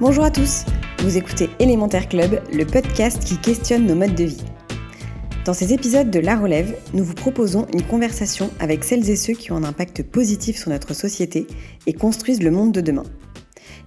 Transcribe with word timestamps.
Bonjour 0.00 0.24
à 0.24 0.30
tous, 0.30 0.64
vous 1.00 1.16
écoutez 1.16 1.50
Élémentaire 1.58 2.08
Club, 2.08 2.40
le 2.52 2.64
podcast 2.64 3.24
qui 3.24 3.36
questionne 3.36 3.86
nos 3.86 3.96
modes 3.96 4.14
de 4.14 4.24
vie. 4.24 4.44
Dans 5.44 5.54
ces 5.54 5.72
épisodes 5.72 6.08
de 6.08 6.20
La 6.20 6.36
Relève, 6.36 6.76
nous 6.94 7.02
vous 7.02 7.14
proposons 7.14 7.66
une 7.74 7.82
conversation 7.82 8.48
avec 8.60 8.84
celles 8.84 9.10
et 9.10 9.16
ceux 9.16 9.34
qui 9.34 9.50
ont 9.50 9.56
un 9.56 9.64
impact 9.64 10.04
positif 10.04 10.56
sur 10.56 10.70
notre 10.70 10.94
société 10.94 11.48
et 11.88 11.92
construisent 11.92 12.44
le 12.44 12.52
monde 12.52 12.70
de 12.70 12.80
demain. 12.80 13.06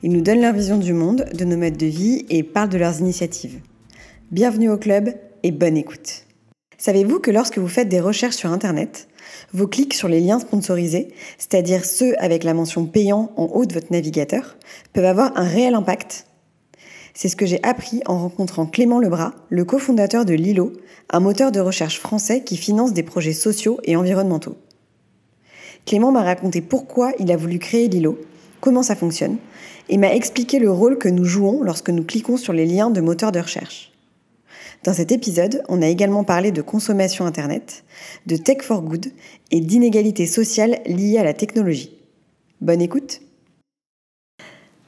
Ils 0.02 0.12
nous 0.12 0.22
donnent 0.22 0.42
leur 0.42 0.53
vision 0.53 0.78
du 0.78 0.92
monde, 0.92 1.26
de 1.34 1.45
nos 1.45 1.55
modes 1.55 1.78
de 1.78 1.86
vie 1.86 2.26
et 2.30 2.44
parlent 2.44 2.67
de 2.67 2.78
leurs 2.78 3.00
initiatives. 3.00 3.62
Bienvenue 4.31 4.70
au 4.70 4.78
club 4.78 5.14
et 5.44 5.52
bonne 5.52 5.78
écoute. 5.78 6.26
Savez-vous 6.86 7.22
que 7.22 7.32
lorsque 7.32 7.60
vous 7.60 7.70
faites 7.70 7.88
des 7.88 8.02
recherches 8.02 8.36
sur 8.36 8.52
Internet, 8.52 9.08
vos 9.54 9.68
clics 9.68 9.94
sur 9.94 10.10
les 10.10 10.20
liens 10.20 10.40
sponsorisés, 10.40 11.14
c'est-à-dire 11.38 11.86
ceux 11.86 12.14
avec 12.22 12.44
la 12.44 12.53
mention 12.53 12.86
payant 12.86 13.31
en 13.38 13.45
haut 13.45 13.66
de 13.66 13.73
votre 13.73 13.94
navigateur, 13.94 14.58
peuvent 14.92 15.06
avoir 15.06 15.31
un 15.38 15.45
réel 15.45 15.75
impact? 15.75 16.28
C'est 17.14 17.30
ce 17.30 17.38
que 17.38 17.45
j'ai 17.45 17.64
appris 17.64 18.02
en 18.06 18.17
rencontrant 18.17 18.66
Clément 18.66 19.00
Lebras, 19.00 19.31
le 19.48 19.64
cofondateur 19.64 20.25
de 20.25 20.34
Lilo, 20.34 20.73
un 21.09 21.22
moteur 21.22 21.53
de 21.53 21.62
recherche 21.62 22.02
français 22.02 22.44
qui 22.44 22.58
finance 22.58 22.92
des 22.92 23.03
projets 23.03 23.31
sociaux 23.31 23.80
et 23.86 23.95
environnementaux. 23.95 24.58
Clément 25.86 26.12
m'a 26.12 26.23
raconté 26.23 26.59
pourquoi 26.59 27.14
il 27.18 27.31
a 27.31 27.38
voulu 27.38 27.59
créer 27.59 27.88
Lilo, 27.88 28.20
comment 28.59 28.84
ça 28.84 28.97
fonctionne, 28.97 29.38
et 29.88 29.97
m'a 29.97 30.14
expliqué 30.14 30.59
le 30.59 30.70
rôle 30.70 30.97
que 30.97 31.08
nous 31.08 31.23
jouons 31.23 31.64
lorsque 31.64 31.92
nous 31.92 32.03
cliquons 32.03 32.36
sur 32.36 32.52
les 32.52 32.66
liens 32.66 32.90
de 32.90 33.00
moteurs 33.00 33.31
de 33.31 33.40
recherche. 33.40 33.92
Dans 34.84 34.94
cet 34.94 35.14
épisode, 35.14 35.64
on 35.70 35.81
a 35.81 35.88
également 35.88 36.26
parlé 36.26 36.52
de 36.52 36.62
consommation 36.62 37.26
Internet, 37.26 37.86
de 38.26 38.36
tech 38.36 38.62
for 38.62 38.81
good 38.81 39.08
et 39.50 39.62
d'inégalités 39.62 40.25
sociales 40.25 40.81
liées 40.86 41.17
à 41.17 41.23
la 41.23 41.34
technologie. 41.34 41.95
Bonne 42.59 42.81
écoute 42.81 43.22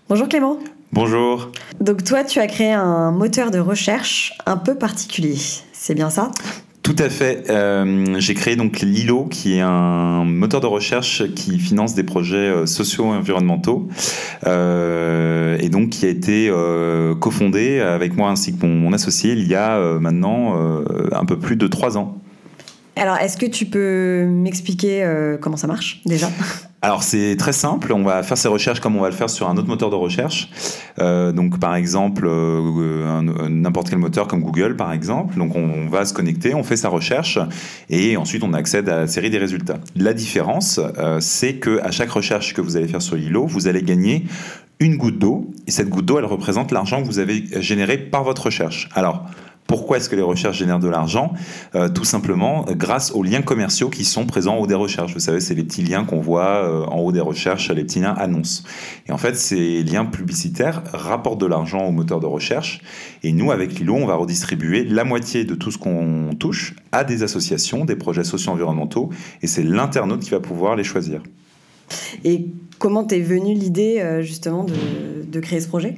Bonjour 0.10 0.28
Clément 0.28 0.60
Bonjour. 0.92 1.50
Donc 1.80 2.04
toi, 2.04 2.26
tu 2.26 2.40
as 2.40 2.48
créé 2.48 2.74
un 2.74 3.12
moteur 3.12 3.52
de 3.52 3.60
recherche 3.60 4.38
un 4.46 4.58
peu 4.58 4.76
particulier, 4.76 5.38
c'est 5.72 5.96
bien 5.96 6.10
ça? 6.10 6.32
Tout 6.86 6.96
à 7.00 7.10
fait. 7.10 7.50
Euh, 7.50 8.20
j'ai 8.20 8.36
créé 8.36 8.56
donc 8.56 8.82
Lilo, 8.82 9.26
qui 9.26 9.58
est 9.58 9.62
un 9.62 10.24
moteur 10.24 10.62
de 10.62 10.68
recherche 10.68 11.24
qui 11.34 11.58
finance 11.58 11.96
des 11.96 12.04
projets 12.04 12.38
euh, 12.38 12.68
sociaux 12.68 13.06
et 13.06 13.18
environnementaux, 13.18 13.88
euh, 14.46 15.58
et 15.60 15.70
donc 15.70 15.90
qui 15.90 16.06
a 16.06 16.10
été 16.10 16.52
cofondé 17.20 17.80
avec 17.80 18.16
moi 18.16 18.30
ainsi 18.30 18.56
que 18.56 18.68
mon, 18.68 18.94
associé 18.94 19.34
il 19.34 19.48
y 19.48 19.56
a 19.56 19.80
maintenant 20.00 20.56
un 21.12 21.26
peu 21.26 21.40
plus 21.40 21.56
de 21.56 21.66
trois 21.66 21.98
ans. 21.98 22.22
Alors, 22.98 23.18
est-ce 23.18 23.36
que 23.36 23.46
tu 23.46 23.66
peux 23.66 24.26
m'expliquer 24.26 25.04
euh, 25.04 25.38
comment 25.38 25.58
ça 25.58 25.68
marche 25.68 26.02
déjà? 26.06 26.30
Alors 26.82 27.02
c'est 27.02 27.36
très 27.36 27.52
simple, 27.52 27.92
on 27.94 28.04
va 28.04 28.22
faire 28.22 28.38
ces 28.38 28.48
recherches 28.48 28.80
comme 28.80 28.96
on 28.96 29.02
va 29.02 29.10
le 29.10 29.16
faire 29.16 29.30
sur 29.30 29.50
un 29.50 29.58
autre 29.58 29.68
moteur 29.68 29.90
de 29.90 29.96
recherche. 29.96 30.52
Euh, 31.00 31.32
donc 31.32 31.60
par 31.60 31.74
exemple 31.74 32.28
euh, 32.28 33.22
n'importe 33.50 33.90
quel 33.90 33.98
moteur 33.98 34.28
comme 34.28 34.42
Google 34.42 34.76
par 34.76 34.94
exemple. 34.94 35.36
Donc 35.36 35.56
on 35.56 35.88
va 35.90 36.06
se 36.06 36.14
connecter, 36.14 36.54
on 36.54 36.64
fait 36.64 36.78
sa 36.78 36.90
recherche 36.90 37.40
et 37.90 38.18
ensuite 38.18 38.44
on 38.44 38.54
accède 38.54 38.88
à 38.88 38.98
la 38.98 39.08
série 39.08 39.32
des 39.32 39.40
résultats. 39.40 39.80
La 39.96 40.14
différence, 40.14 40.80
c'est 41.22 41.56
que 41.56 41.82
à 41.82 41.90
chaque 41.90 42.12
recherche 42.12 42.54
que 42.54 42.62
vous 42.62 42.78
allez 42.78 42.88
faire 42.88 43.02
sur 43.02 43.16
Lilo, 43.16 43.48
vous 43.48 43.68
allez 43.68 43.82
gagner 43.82 44.28
une 44.80 44.98
goutte 44.98 45.18
d'eau 45.18 45.50
et 45.66 45.72
cette 45.72 45.90
goutte 45.90 46.06
d'eau 46.06 46.20
elle 46.20 46.26
représente 46.26 46.72
l'argent 46.72 47.02
que 47.02 47.08
vous 47.08 47.18
avez 47.18 47.46
généré 47.62 47.98
par 47.98 48.24
votre 48.24 48.44
recherche. 48.44 48.90
Alors 48.94 49.26
pourquoi 49.68 49.98
est-ce 49.98 50.10
que 50.10 50.16
les 50.16 50.22
recherches 50.22 50.60
génèrent 50.60 50.80
de 50.80 50.88
l'argent 50.88 51.34
Euh, 51.74 51.90
Tout 51.90 52.04
simplement 52.04 52.66
euh, 52.70 52.74
grâce 52.76 53.12
aux 53.12 53.24
liens 53.24 53.42
commerciaux 53.42 53.90
qui 53.90 54.06
sont 54.06 54.26
présents 54.26 54.56
en 54.56 54.60
haut 54.60 54.68
des 54.68 54.76
recherches. 54.76 55.14
Vous 55.14 55.20
savez, 55.20 55.40
c'est 55.40 55.56
les 55.56 55.64
petits 55.64 55.84
liens 55.84 56.04
qu'on 56.04 56.22
voit 56.22 56.64
euh, 56.64 56.86
en 56.86 57.00
haut 57.00 57.12
des 57.12 57.20
recherches, 57.22 57.72
les 57.72 57.84
petits 57.84 58.00
liens 58.00 58.14
annonces. 58.18 58.64
Et 59.08 59.12
en 59.12 59.18
fait, 59.18 59.36
ces 59.36 59.84
liens 59.84 60.06
publicitaires 60.06 60.84
rapportent 60.94 61.42
de 61.42 61.46
l'argent 61.48 61.80
au 61.86 61.92
moteur 61.92 62.20
de 62.20 62.28
recherche. 62.28 62.82
Et 63.24 63.32
nous, 63.32 63.52
avec 63.52 63.80
Lilo, 63.80 63.96
on 63.96 64.06
va 64.06 64.16
redistribuer 64.16 64.84
la 64.84 65.04
moitié 65.04 65.46
de 65.46 65.56
tout 65.56 65.72
ce 65.72 65.78
qu'on 65.78 66.30
touche 66.38 66.76
à 66.92 67.04
des 67.04 67.24
associations, 67.24 67.86
des 67.86 67.96
projets 67.96 68.24
socio-environnementaux. 68.24 69.10
Et 69.42 69.48
c'est 69.48 69.64
l'internaute 69.64 70.22
qui 70.22 70.30
va 70.30 70.40
pouvoir 70.40 70.76
les 70.76 70.84
choisir. 70.84 71.24
Et 72.24 72.48
comment 72.78 73.04
t'es 73.04 73.20
venue 73.20 73.54
l'idée 73.54 74.20
justement 74.22 74.66
de 74.66 75.40
créer 75.40 75.62
ce 75.62 75.68
projet? 75.68 75.98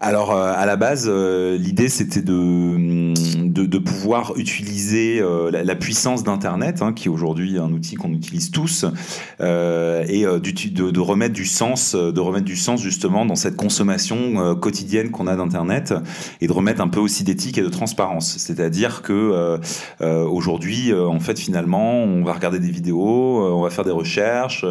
Alors, 0.00 0.32
euh, 0.32 0.52
à 0.54 0.66
la 0.66 0.76
base, 0.76 1.06
euh, 1.08 1.56
l'idée, 1.56 1.88
c'était 1.88 2.20
de, 2.20 3.14
de, 3.46 3.64
de 3.64 3.78
pouvoir 3.78 4.34
utiliser 4.36 5.20
euh, 5.20 5.50
la, 5.50 5.74
puissance 5.74 6.22
d'Internet, 6.22 6.82
hein, 6.82 6.92
qui 6.92 7.08
est 7.08 7.10
aujourd'hui 7.10 7.58
un 7.58 7.72
outil 7.72 7.94
qu'on 7.94 8.12
utilise 8.12 8.50
tous, 8.50 8.84
et 9.40 9.44
de, 10.24 11.00
remettre 11.00 11.34
du 11.34 11.46
sens, 11.46 11.94
de 11.94 12.20
remettre 12.20 12.44
du 12.44 12.56
sens 12.56 12.82
justement 12.82 13.24
dans 13.24 13.36
cette 13.36 13.56
consommation 13.56 14.56
quotidienne 14.56 15.10
qu'on 15.10 15.26
a 15.26 15.36
d'Internet, 15.36 15.94
et 16.40 16.46
de 16.46 16.52
remettre 16.52 16.80
un 16.80 16.88
peu 16.88 17.00
aussi 17.00 17.24
d'éthique 17.24 17.58
et 17.58 17.62
de 17.62 17.68
transparence. 17.68 18.36
C'est-à-dire 18.38 19.02
que 19.02 19.58
aujourd'hui, 20.00 20.92
en 20.92 21.20
fait, 21.20 21.38
finalement, 21.38 22.02
on 22.02 22.24
va 22.24 22.32
regarder 22.32 22.58
des 22.58 22.70
vidéos, 22.70 23.44
on 23.44 23.62
va 23.62 23.70
faire 23.70 23.84
des 23.84 23.90
recherches, 23.90 24.64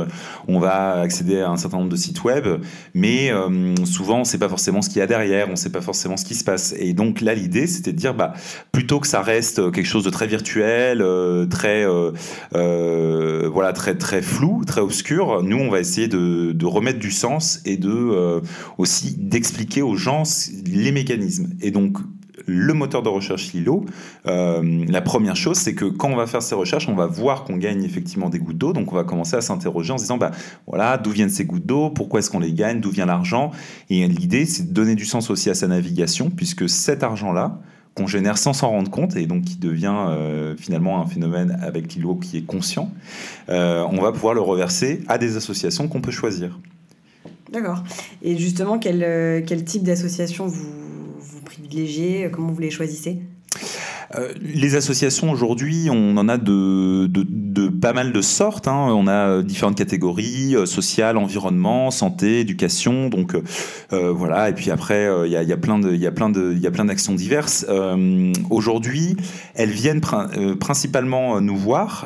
on 0.48 0.60
va 0.60 1.00
accéder 1.00 1.42
à 1.42 1.50
un 1.50 1.58
certain 1.58 1.78
nombre 1.78 1.92
de 1.92 1.96
sites 1.96 2.24
web, 2.24 2.48
mais 2.94 3.32
euh, 3.32 3.76
souvent, 3.86 4.24
sait 4.24 4.38
pas 4.38 4.50
forcément 4.50 4.82
ce 4.82 4.90
qu'il 4.90 5.00
y 5.00 5.02
a 5.02 5.08
on 5.48 5.52
ne 5.52 5.56
sait 5.56 5.72
pas 5.72 5.82
forcément 5.82 6.18
ce 6.18 6.26
qui 6.26 6.36
se 6.36 6.44
passe. 6.44 6.74
Et 6.78 6.94
donc 6.94 7.22
là, 7.22 7.34
l'idée, 7.34 7.68
c'était 7.68 7.92
de 7.92 7.98
dire, 7.98 8.14
bah, 8.14 8.34
plutôt 8.72 9.00
que 9.00 9.08
ça 9.08 9.22
reste 9.22 9.72
quelque 9.72 9.88
chose 9.88 10.04
de 10.04 10.10
très 10.10 10.28
virtuel, 10.28 11.02
euh, 11.02 11.46
très, 11.46 11.86
euh, 11.86 12.12
euh, 12.56 13.50
voilà, 13.52 13.74
très, 13.74 13.96
très 13.96 14.22
flou, 14.22 14.64
très 14.66 14.82
obscur, 14.82 15.44
nous, 15.44 15.58
on 15.58 15.70
va 15.70 15.80
essayer 15.80 16.08
de, 16.08 16.52
de 16.52 16.66
remettre 16.66 17.00
du 17.00 17.12
sens 17.12 17.62
et 17.66 17.78
de 17.78 18.42
aussi 18.78 19.16
d'expliquer 19.18 19.82
aux 19.82 19.96
gens 19.96 20.24
les 20.66 20.92
mécanismes. 20.92 21.50
Et 21.62 21.72
donc, 21.72 21.98
le 22.48 22.74
moteur 22.74 23.02
de 23.02 23.10
recherche 23.10 23.54
Lilo, 23.54 23.86
euh, 24.28 24.86
la 24.88 25.02
première 25.02 25.36
chose, 25.36 25.58
c'est 25.58 25.74
que 25.74 25.86
quand 25.86 26.10
on 26.10 26.16
va 26.16 26.28
faire 26.28 26.42
ces 26.42 26.56
recherches, 26.56 26.88
on 26.88 26.96
va 26.96 27.08
voir 27.08 27.44
qu'on 27.44 27.58
gagne 27.58 27.84
effectivement 27.84 28.30
des 28.30 28.40
gouttes 28.40 28.58
d'eau. 28.58 28.74
Donc, 28.74 28.92
on 28.92 28.96
va 28.96 29.04
commencer 29.04 29.36
à 29.36 29.42
s'interroger 29.42 29.94
en 29.94 29.98
se 29.98 30.04
disant, 30.04 30.18
bah, 30.18 30.32
voilà, 30.68 30.98
d'où 30.98 31.12
viennent 31.12 31.30
ces 31.30 31.46
gouttes 31.46 31.66
d'eau? 31.66 31.90
Pourquoi 31.90 32.20
est-ce 32.20 32.30
qu'on 32.30 32.40
les 32.40 32.54
gagne? 32.54 32.82
D'où 32.82 32.92
vient 32.92 33.06
l'argent? 33.06 33.52
Et 33.90 34.08
l'idée, 34.08 34.46
c'est 34.46 34.70
de 34.70 34.74
donner 34.74 34.96
du 34.96 35.06
sens 35.06 35.30
aussi 35.30 35.50
à 35.50 35.54
sa 35.54 35.68
navigation, 35.68 36.30
puisque 36.30 36.70
cet 36.70 37.04
argent-là, 37.04 37.60
qu'on 37.96 38.08
génère 38.08 38.38
sans 38.38 38.54
s'en 38.54 38.70
rendre 38.70 38.92
compte, 38.92 39.16
et 39.16 39.26
donc 39.26 39.46
qui 39.46 39.56
devient 39.56 39.96
euh, 40.10 40.56
finalement 40.58 41.02
un 41.02 41.08
phénomène 41.08 41.58
avec 41.62 41.96
Lilo 41.96 42.16
qui 42.16 42.38
est 42.38 42.46
conscient, 42.46 42.92
euh, 43.50 43.86
on 43.90 44.02
va 44.02 44.12
pouvoir 44.12 44.34
le 44.34 44.42
reverser 44.42 45.02
à 45.08 45.18
des 45.18 45.38
associations 45.38 45.88
qu'on 45.88 46.02
peut 46.02 46.12
choisir. 46.12 46.60
D'accord. 47.54 47.84
Et 48.22 48.38
justement, 48.38 48.80
quel, 48.80 49.46
quel 49.46 49.64
type 49.64 49.84
d'association 49.84 50.48
vous 50.48 50.85
privilégiez 51.46 52.30
Comment 52.32 52.52
vous 52.52 52.60
les 52.60 52.72
choisissez? 52.72 53.22
Euh, 54.18 54.34
les 54.42 54.76
associations 54.76 55.32
aujourd'hui, 55.32 55.90
on 55.92 56.18
en 56.18 56.30
a 56.30 56.38
de, 56.38 57.08
pas 57.82 57.94
mal 57.94 58.12
de 58.12 58.22
sortes. 58.22 58.68
hein. 58.68 58.88
On 58.92 59.08
a 59.08 59.30
euh, 59.30 59.44
différentes 59.44 59.76
catégories 59.78 60.56
euh, 60.56 60.66
environnement, 61.18 61.92
santé, 61.92 62.40
éducation. 62.40 63.10
Donc 63.10 63.36
euh, 63.94 64.12
voilà. 64.12 64.50
Et 64.50 64.54
puis 64.54 64.72
après, 64.72 65.10
il 65.26 65.32
y, 65.32 65.36
a, 65.38 65.58
plein 65.58 65.82
y 65.82 66.08
a 66.08 66.12
plein 66.12 66.30
de, 66.30 66.54
il 66.54 66.72
plein 66.72 66.86
d'actions 66.86 67.14
diverses. 67.16 67.66
Aujourd'hui, 68.50 69.16
elles 69.56 69.70
viennent 69.72 70.02
prin- 70.02 70.30
principalement 70.60 71.40
nous 71.42 71.58
voir. 71.58 72.06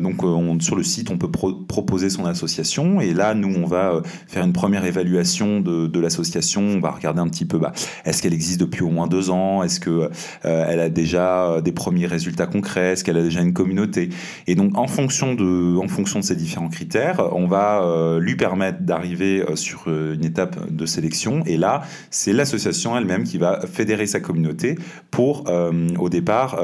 Donc 0.00 0.22
on- 0.22 0.58
sur 0.60 0.76
le 0.76 0.82
site, 0.82 1.10
on 1.10 1.18
peut 1.18 1.30
pro- 1.30 1.54
proposer 1.54 2.10
son 2.10 2.24
association. 2.24 3.00
Et 3.00 3.14
là, 3.14 3.34
nous, 3.34 3.54
on 3.56 3.66
va 3.66 4.02
faire 4.26 4.44
une 4.44 4.52
première 4.52 4.84
évaluation 4.84 5.60
de, 5.60 5.98
l'association. 6.00 6.62
On 6.62 6.80
va 6.80 6.90
regarder 6.90 7.20
un 7.20 7.28
petit 7.28 7.44
peu. 7.44 7.58
Bah, 7.58 7.72
est-ce 8.04 8.22
qu'elle 8.22 8.34
existe 8.34 8.60
depuis 8.60 8.82
au 8.82 8.90
moins 8.90 9.06
deux 9.06 9.30
ans? 9.30 9.62
Est-ce 9.62 9.80
que 9.80 10.10
elle 10.42 10.80
a 10.80 10.88
déjà 10.88 11.17
déjà 11.18 11.60
des 11.60 11.72
premiers 11.72 12.06
résultats 12.06 12.46
concrets, 12.46 12.92
est-ce 12.92 13.04
qu'elle 13.04 13.16
a 13.16 13.22
déjà 13.22 13.40
une 13.40 13.52
communauté? 13.52 14.10
Et 14.46 14.54
donc, 14.54 14.76
en 14.76 14.86
fonction 14.86 15.34
de, 15.34 15.76
en 15.76 15.88
fonction 15.88 16.20
de 16.20 16.24
ces 16.24 16.36
différents 16.36 16.68
critères, 16.68 17.28
on 17.32 17.46
va 17.46 18.18
lui 18.20 18.36
permettre 18.36 18.82
d'arriver 18.82 19.44
sur 19.54 19.88
une 19.88 20.24
étape 20.24 20.70
de 20.70 20.86
sélection. 20.86 21.42
Et 21.46 21.56
là, 21.56 21.82
c'est 22.10 22.32
l'association 22.32 22.96
elle-même 22.96 23.24
qui 23.24 23.38
va 23.38 23.60
fédérer 23.66 24.06
sa 24.06 24.20
communauté 24.20 24.78
pour, 25.10 25.44
au 25.98 26.08
départ, 26.08 26.60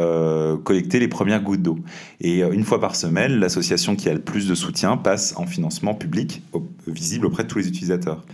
collecter 0.64 1.00
les 1.00 1.08
premières 1.08 1.42
gouttes 1.42 1.62
d'eau. 1.62 1.78
Et 2.20 2.40
une 2.40 2.64
fois 2.64 2.80
par 2.80 2.96
semaine, 2.96 3.32
l'association 3.32 3.96
qui 3.96 4.08
a 4.08 4.14
le 4.14 4.20
plus 4.20 4.48
de 4.48 4.54
soutien 4.54 4.96
passe 4.96 5.34
en 5.36 5.46
financement 5.46 5.94
public, 5.94 6.42
visible 6.86 7.26
auprès 7.26 7.42
de 7.42 7.48
tous 7.48 7.58
les 7.58 7.68
utilisateurs. 7.68 8.24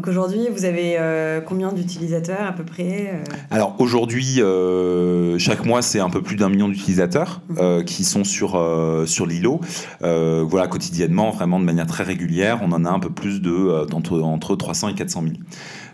Donc 0.00 0.08
aujourd'hui, 0.08 0.48
vous 0.50 0.64
avez 0.64 0.96
euh, 0.98 1.42
combien 1.42 1.74
d'utilisateurs 1.74 2.46
à 2.46 2.52
peu 2.52 2.64
près 2.64 3.10
euh? 3.12 3.34
Alors 3.50 3.76
aujourd'hui, 3.80 4.40
euh, 4.40 5.38
chaque 5.38 5.66
mois, 5.66 5.82
c'est 5.82 6.00
un 6.00 6.08
peu 6.08 6.22
plus 6.22 6.36
d'un 6.36 6.48
million 6.48 6.70
d'utilisateurs 6.70 7.42
mhm. 7.50 7.84
qui 7.84 8.04
sont 8.04 8.24
sur, 8.24 8.58
sur 9.04 9.26
Lilo. 9.26 9.60
voilà, 10.00 10.68
quotidiennement, 10.68 11.32
vraiment 11.32 11.60
de 11.60 11.66
manière 11.66 11.86
très 11.86 12.02
régulière, 12.02 12.60
on 12.62 12.72
en 12.72 12.86
a 12.86 12.88
un 12.88 12.98
peu 12.98 13.10
plus 13.10 13.42
de 13.42 13.92
entre, 13.94 14.22
entre 14.22 14.56
300 14.56 14.88
et 14.88 14.94
400 14.94 15.24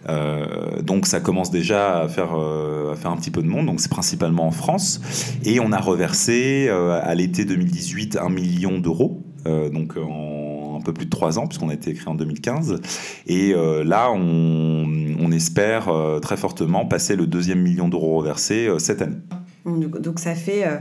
000. 0.06 0.82
donc 0.82 1.08
ça 1.08 1.18
commence 1.18 1.50
déjà 1.50 1.98
à 1.98 2.06
faire, 2.06 2.32
à 2.32 2.94
faire 2.94 3.10
un 3.10 3.16
petit 3.16 3.32
peu 3.32 3.42
de 3.42 3.48
monde, 3.48 3.66
donc 3.66 3.80
c'est 3.80 3.90
principalement 3.90 4.46
en 4.46 4.52
France. 4.52 5.00
Et 5.44 5.58
on 5.58 5.72
a 5.72 5.80
reversé 5.80 6.68
à 6.68 7.12
l'été 7.16 7.44
2018 7.44 8.18
un 8.22 8.28
million 8.28 8.78
d'euros, 8.78 9.24
donc 9.44 9.96
en 9.96 10.45
un 10.76 10.80
peu 10.80 10.92
plus 10.92 11.06
de 11.06 11.10
trois 11.10 11.38
ans, 11.38 11.46
puisqu'on 11.46 11.68
a 11.68 11.74
été 11.74 11.92
créé 11.94 12.08
en 12.08 12.14
2015. 12.14 12.80
Et 13.26 13.52
euh, 13.54 13.84
là, 13.84 14.10
on, 14.12 15.32
espère 15.32 15.88
euh, 15.88 16.18
très 16.20 16.36
fortement 16.36 16.86
passer 16.86 17.16
le 17.16 17.26
deuxième 17.26 17.60
million 17.60 17.88
d'euros 17.88 18.16
reversés 18.16 18.68
euh, 18.68 18.78
cette 18.78 19.02
année. 19.02 19.16
Donc 19.66 20.20
ça 20.20 20.36
fait, 20.36 20.64
euh, 20.64 20.76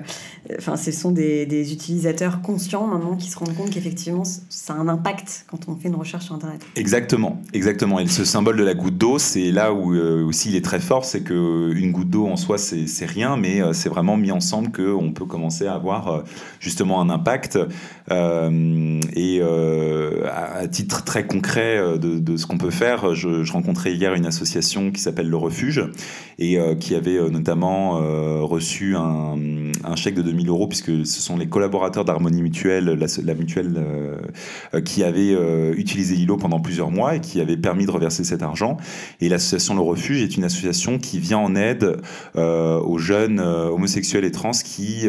enfin, 0.59 0.77
ce 0.77 0.91
sont 0.91 1.11
des, 1.11 1.73
utilisateurs 1.73 2.41
conscients 2.41 2.85
maintenant 2.85 3.15
qui 3.15 3.29
se 3.29 3.37
rendent 3.37 3.55
compte 3.55 3.71
qu'effectivement, 3.71 4.23
ça 4.49 4.73
a 4.73 4.77
un 4.77 4.87
impact 4.87 5.45
quand 5.49 5.67
on 5.67 5.75
fait 5.75 5.87
une 5.87 5.95
recherche 5.95 6.25
sur 6.25 6.35
Internet. 6.35 6.61
Exactement, 6.75 7.41
exactement. 7.53 7.99
Et 7.99 8.07
ce 8.07 8.23
symbole 8.23 8.57
de 8.57 8.63
la 8.63 8.75
goutte 8.75 8.97
d'eau, 8.97 9.17
c'est 9.17 9.51
là 9.51 9.73
où 9.73 9.93
euh, 9.95 10.23
aussi 10.23 10.49
il 10.49 10.55
est 10.55 10.63
très 10.63 10.79
fort, 10.79 11.03
c'est 11.03 11.21
que 11.21 11.73
une 11.73 11.91
goutte 11.91 12.11
d'eau 12.11 12.27
en 12.27 12.35
soi, 12.35 12.57
c'est 12.59 13.05
rien, 13.05 13.37
mais 13.37 13.61
euh, 13.61 13.73
c'est 13.73 13.89
vraiment 13.89 14.17
mis 14.17 14.31
ensemble 14.31 14.71
qu'on 14.71 15.11
peut 15.11 15.25
commencer 15.25 15.65
à 15.65 15.73
avoir 15.73 16.23
justement 16.59 17.01
un 17.01 17.09
impact. 17.09 17.57
et 18.11 19.41
à, 19.41 20.67
titre 20.67 21.03
très 21.03 21.25
concret 21.25 21.97
de, 21.97 22.37
ce 22.37 22.45
qu'on 22.45 22.57
peut 22.57 22.69
faire, 22.69 23.15
je, 23.15 23.43
je, 23.43 23.53
rencontrais 23.53 23.93
hier 23.93 24.13
une 24.13 24.25
association 24.25 24.91
qui 24.91 25.01
s'appelle 25.01 25.29
Le 25.29 25.37
Refuge 25.37 25.83
et 26.37 26.57
qui 26.79 26.95
avait 26.95 27.29
notamment 27.29 27.91
reçu 28.45 28.74
un, 28.83 29.95
chèque 29.95 30.15
de 30.15 30.21
2000 30.21 30.49
euros, 30.49 30.67
puisque 30.67 31.05
ce 31.05 31.21
sont 31.21 31.37
les 31.37 31.47
collaborateurs 31.47 32.03
d'Harmonie 32.03 32.41
Mutuelle, 32.41 32.85
la, 33.23 33.33
mutuelle 33.33 33.73
euh, 33.77 34.81
qui 34.81 35.03
avait 35.03 35.33
euh, 35.33 35.73
utilisé 35.77 36.15
Lilo 36.15 36.37
pendant 36.37 36.59
plusieurs 36.59 36.91
mois 36.91 37.15
et 37.15 37.21
qui 37.21 37.39
avait 37.39 37.57
permis 37.57 37.85
de 37.85 37.91
reverser 37.91 38.23
cet 38.23 38.43
argent. 38.43 38.77
Et 39.21 39.29
l'association 39.29 39.75
Le 39.75 39.81
Refuge 39.81 40.21
est 40.21 40.35
une 40.35 40.43
association 40.43 40.99
qui 40.99 41.19
vient 41.19 41.37
en 41.37 41.55
aide 41.55 41.97
euh, 42.35 42.79
aux 42.79 42.97
jeunes 42.97 43.39
homosexuels 43.39 44.25
et 44.25 44.31
trans 44.31 44.51
qui 44.51 45.07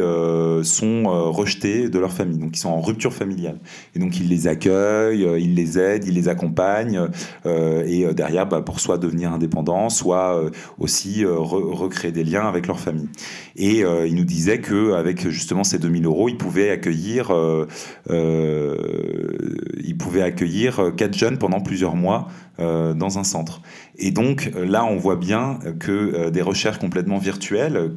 sont 0.63 1.33
rejetés 1.33 1.89
de 1.89 1.99
leur 1.99 2.13
famille, 2.13 2.39
donc 2.39 2.53
qui 2.53 2.61
sont 2.61 2.71
en 2.71 2.81
rupture 2.81 3.13
familiale. 3.13 3.59
Et 3.95 3.99
donc 3.99 4.19
ils 4.19 4.29
les 4.29 4.47
accueillent, 4.47 5.27
ils 5.39 5.55
les 5.55 5.79
aident, 5.79 6.05
ils 6.07 6.15
les 6.15 6.29
accompagnent, 6.29 7.09
et 7.45 8.15
derrière, 8.15 8.47
bah, 8.47 8.63
pour 8.63 8.81
soit 8.81 8.99
devenir 8.99 9.33
indépendants, 9.33 9.89
soit 9.89 10.41
aussi 10.79 11.25
recréer 11.25 12.13
des 12.13 12.25
liens 12.25 12.47
avec 12.47 12.67
leur 12.67 12.81
famille. 12.81 13.09
Et 13.57 13.85
euh, 13.85 14.07
il 14.07 14.15
nous 14.15 14.25
disait 14.25 14.61
qu'avec 14.61 15.29
justement 15.29 15.65
ces 15.65 15.79
2000 15.79 16.05
euros, 16.05 16.29
il 16.29 16.37
pouvait 16.37 16.71
accueillir, 16.71 17.31
euh, 17.31 17.67
euh, 18.11 18.77
il 19.83 19.97
pouvait 19.97 20.23
accueillir 20.23 20.93
quatre 20.97 21.17
jeunes 21.17 21.39
pendant 21.39 21.61
plusieurs 21.61 21.97
mois 21.97 22.29
dans 22.59 23.19
un 23.19 23.25
centre. 23.25 23.61
Et 23.99 24.11
donc 24.11 24.51
là, 24.57 24.87
on 24.87 24.97
voit 24.97 25.17
bien 25.17 25.59
que 25.79 26.31
des 26.31 26.41
recherches 26.41 26.79
complètement 26.79 27.19
virtuelles 27.19 27.93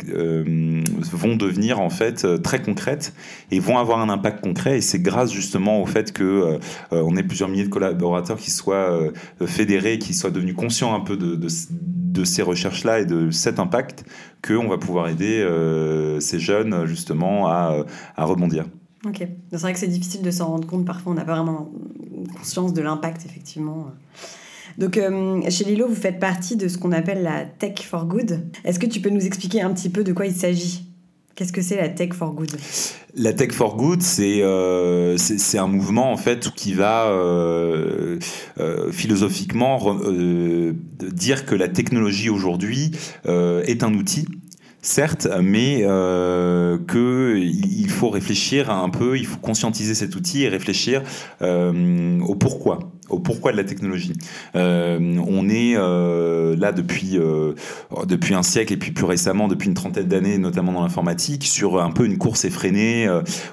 vont 1.14 1.38
devenir 1.38 1.80
en 1.80 1.90
fait 1.90 2.28
très 2.44 2.62
concrètes 2.62 3.14
et 3.52 3.60
vont 3.62 3.78
avoir 3.78 4.02
un 4.02 4.10
impact 4.10 4.42
concret. 4.42 4.78
Et 4.78 4.82
c'est 4.82 5.00
grâce 5.00 5.32
justement 5.32 5.82
au 5.82 5.86
fait 5.86 6.12
que 6.12 6.60
on 6.92 7.16
ait 7.16 7.24
plusieurs 7.24 7.48
milliers 7.48 7.64
de 7.64 7.70
collaborateurs 7.70 8.36
qui 8.36 8.52
soient 8.52 9.00
fédérés, 9.46 9.98
qui 9.98 10.14
soient 10.14 10.30
devenus 10.30 10.56
conscients 10.56 10.94
un 10.94 11.00
peu 11.00 11.16
de 11.16 12.24
ces 12.26 12.42
recherches-là 12.42 13.00
et 13.00 13.06
de 13.06 13.32
cet 13.32 13.60
impact 13.60 14.04
qu'on 14.46 14.68
va 14.68 14.78
pouvoir 14.78 15.10
aider 15.10 15.42
euh, 15.42 16.20
ces 16.20 16.40
jeunes 16.40 16.86
justement 16.86 17.48
à, 17.48 17.86
à 18.16 18.26
rebondir. 18.26 18.66
Ok. 19.06 19.28
C'est 19.52 19.58
vrai 19.62 19.74
que 19.74 19.80
c'est 19.80 19.88
difficile 19.88 20.22
de 20.22 20.32
s'en 20.32 20.48
rendre 20.48 20.68
compte. 20.68 20.86
Parfois, 20.86 21.14
on 21.14 21.16
n'a 21.16 21.26
pas 21.26 21.36
vraiment 21.36 21.72
conscience 22.38 22.74
de 22.74 22.82
l'impact, 22.82 23.26
effectivement. 23.26 23.88
Donc, 24.78 24.98
euh, 24.98 25.42
chez 25.50 25.64
Lilo, 25.64 25.88
vous 25.88 25.96
faites 25.96 26.20
partie 26.20 26.56
de 26.56 26.68
ce 26.68 26.78
qu'on 26.78 26.92
appelle 26.92 27.24
la 27.24 27.46
Tech 27.46 27.80
for 27.82 28.06
Good. 28.06 28.46
Est-ce 28.64 28.80
que 28.80 28.86
tu 28.86 29.00
peux 29.00 29.10
nous 29.10 29.26
expliquer 29.26 29.62
un 29.62 29.74
petit 29.74 29.90
peu 29.90 30.04
de 30.04 30.14
quoi 30.14 30.26
il 30.26 30.34
s'agit? 30.34 30.89
Qu'est-ce 31.40 31.54
que 31.54 31.62
c'est 31.62 31.78
la 31.78 31.88
Tech 31.88 32.12
for 32.12 32.34
Good? 32.34 32.52
La 33.16 33.32
Tech 33.32 33.54
for 33.54 33.78
Good, 33.78 34.02
c'est 34.02 34.44
euh, 34.44 35.16
c'est 35.16 35.58
un 35.58 35.68
mouvement 35.68 36.12
en 36.12 36.18
fait 36.18 36.52
qui 36.54 36.74
va 36.74 37.06
euh, 37.06 38.20
euh, 38.60 38.92
philosophiquement 38.92 39.80
dire 41.00 41.46
que 41.46 41.56
la 41.56 41.70
technologie 41.70 42.30
aujourd'hui 42.30 42.92
est 43.24 43.84
un 43.84 43.94
outil 43.94 44.28
certes, 44.82 45.30
mais 45.42 45.78
qu'il 46.90 47.90
faut 47.90 48.10
réfléchir 48.10 48.70
un 48.70 48.90
peu, 48.90 49.18
il 49.18 49.26
faut 49.26 49.40
conscientiser 49.40 49.96
cet 49.96 50.18
outil 50.18 50.44
et 50.44 50.50
réfléchir 50.50 51.04
au 51.42 52.36
pourquoi 52.36 52.92
au 53.10 53.20
pourquoi 53.20 53.52
de 53.52 53.58
la 53.58 53.64
technologie. 53.64 54.14
Euh, 54.56 55.18
on 55.28 55.50
est 55.50 55.74
euh, 55.76 56.56
là 56.56 56.72
depuis, 56.72 57.18
depuis 58.08 58.34
un 58.34 58.44
siècle 58.44 58.74
et 58.74 58.78
puis 58.78 58.92
plus 58.92 59.06
récemment, 59.06 59.48
depuis 59.48 59.68
une 59.68 59.74
trentaine 59.74 60.08
d'années, 60.08 60.38
notamment 60.38 60.72
dans 60.72 60.84
l'informatique, 60.84 61.46
sur 61.46 61.82
un 61.82 61.92
peu 61.92 62.06
une 62.06 62.18
course 62.18 62.46
effrénée 62.46 63.08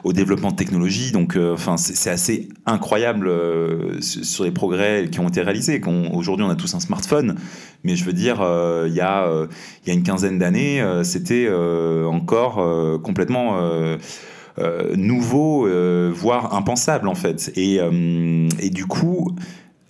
au 0.04 0.12
développement 0.12 0.50
de 0.50 0.56
technologie. 0.56 1.12
Donc, 1.12 1.36
enfin, 1.36 1.76
c'est 1.76 2.10
assez 2.10 2.48
incroyable 2.66 3.30
sur 4.00 4.44
les 4.44 4.50
progrès 4.50 5.08
qui 5.10 5.20
ont 5.20 5.28
été 5.28 5.42
réalisés. 5.42 5.80
Aujourd'hui, 6.12 6.44
on 6.46 6.50
a 6.50 6.56
tous 6.56 6.74
un 6.74 6.80
smartphone, 6.80 7.36
mais 7.84 7.96
je 7.96 8.04
veux 8.04 8.12
dire, 8.12 8.36
il 8.86 8.94
y, 8.94 9.00
a, 9.00 9.46
il 9.84 9.88
y 9.88 9.90
a 9.90 9.94
une 9.94 10.02
quinzaine 10.02 10.38
d'années, 10.38 10.82
c'était 11.02 11.46
euh, 11.76 12.04
encore 12.06 12.58
euh, 12.58 12.98
complètement 12.98 13.58
euh, 13.60 13.96
nouveau, 14.96 15.68
voire 16.12 16.54
impensable 16.54 17.08
en 17.08 17.14
fait. 17.14 17.52
Et, 17.56 17.76
et 17.76 18.70
du 18.70 18.86
coup, 18.86 19.36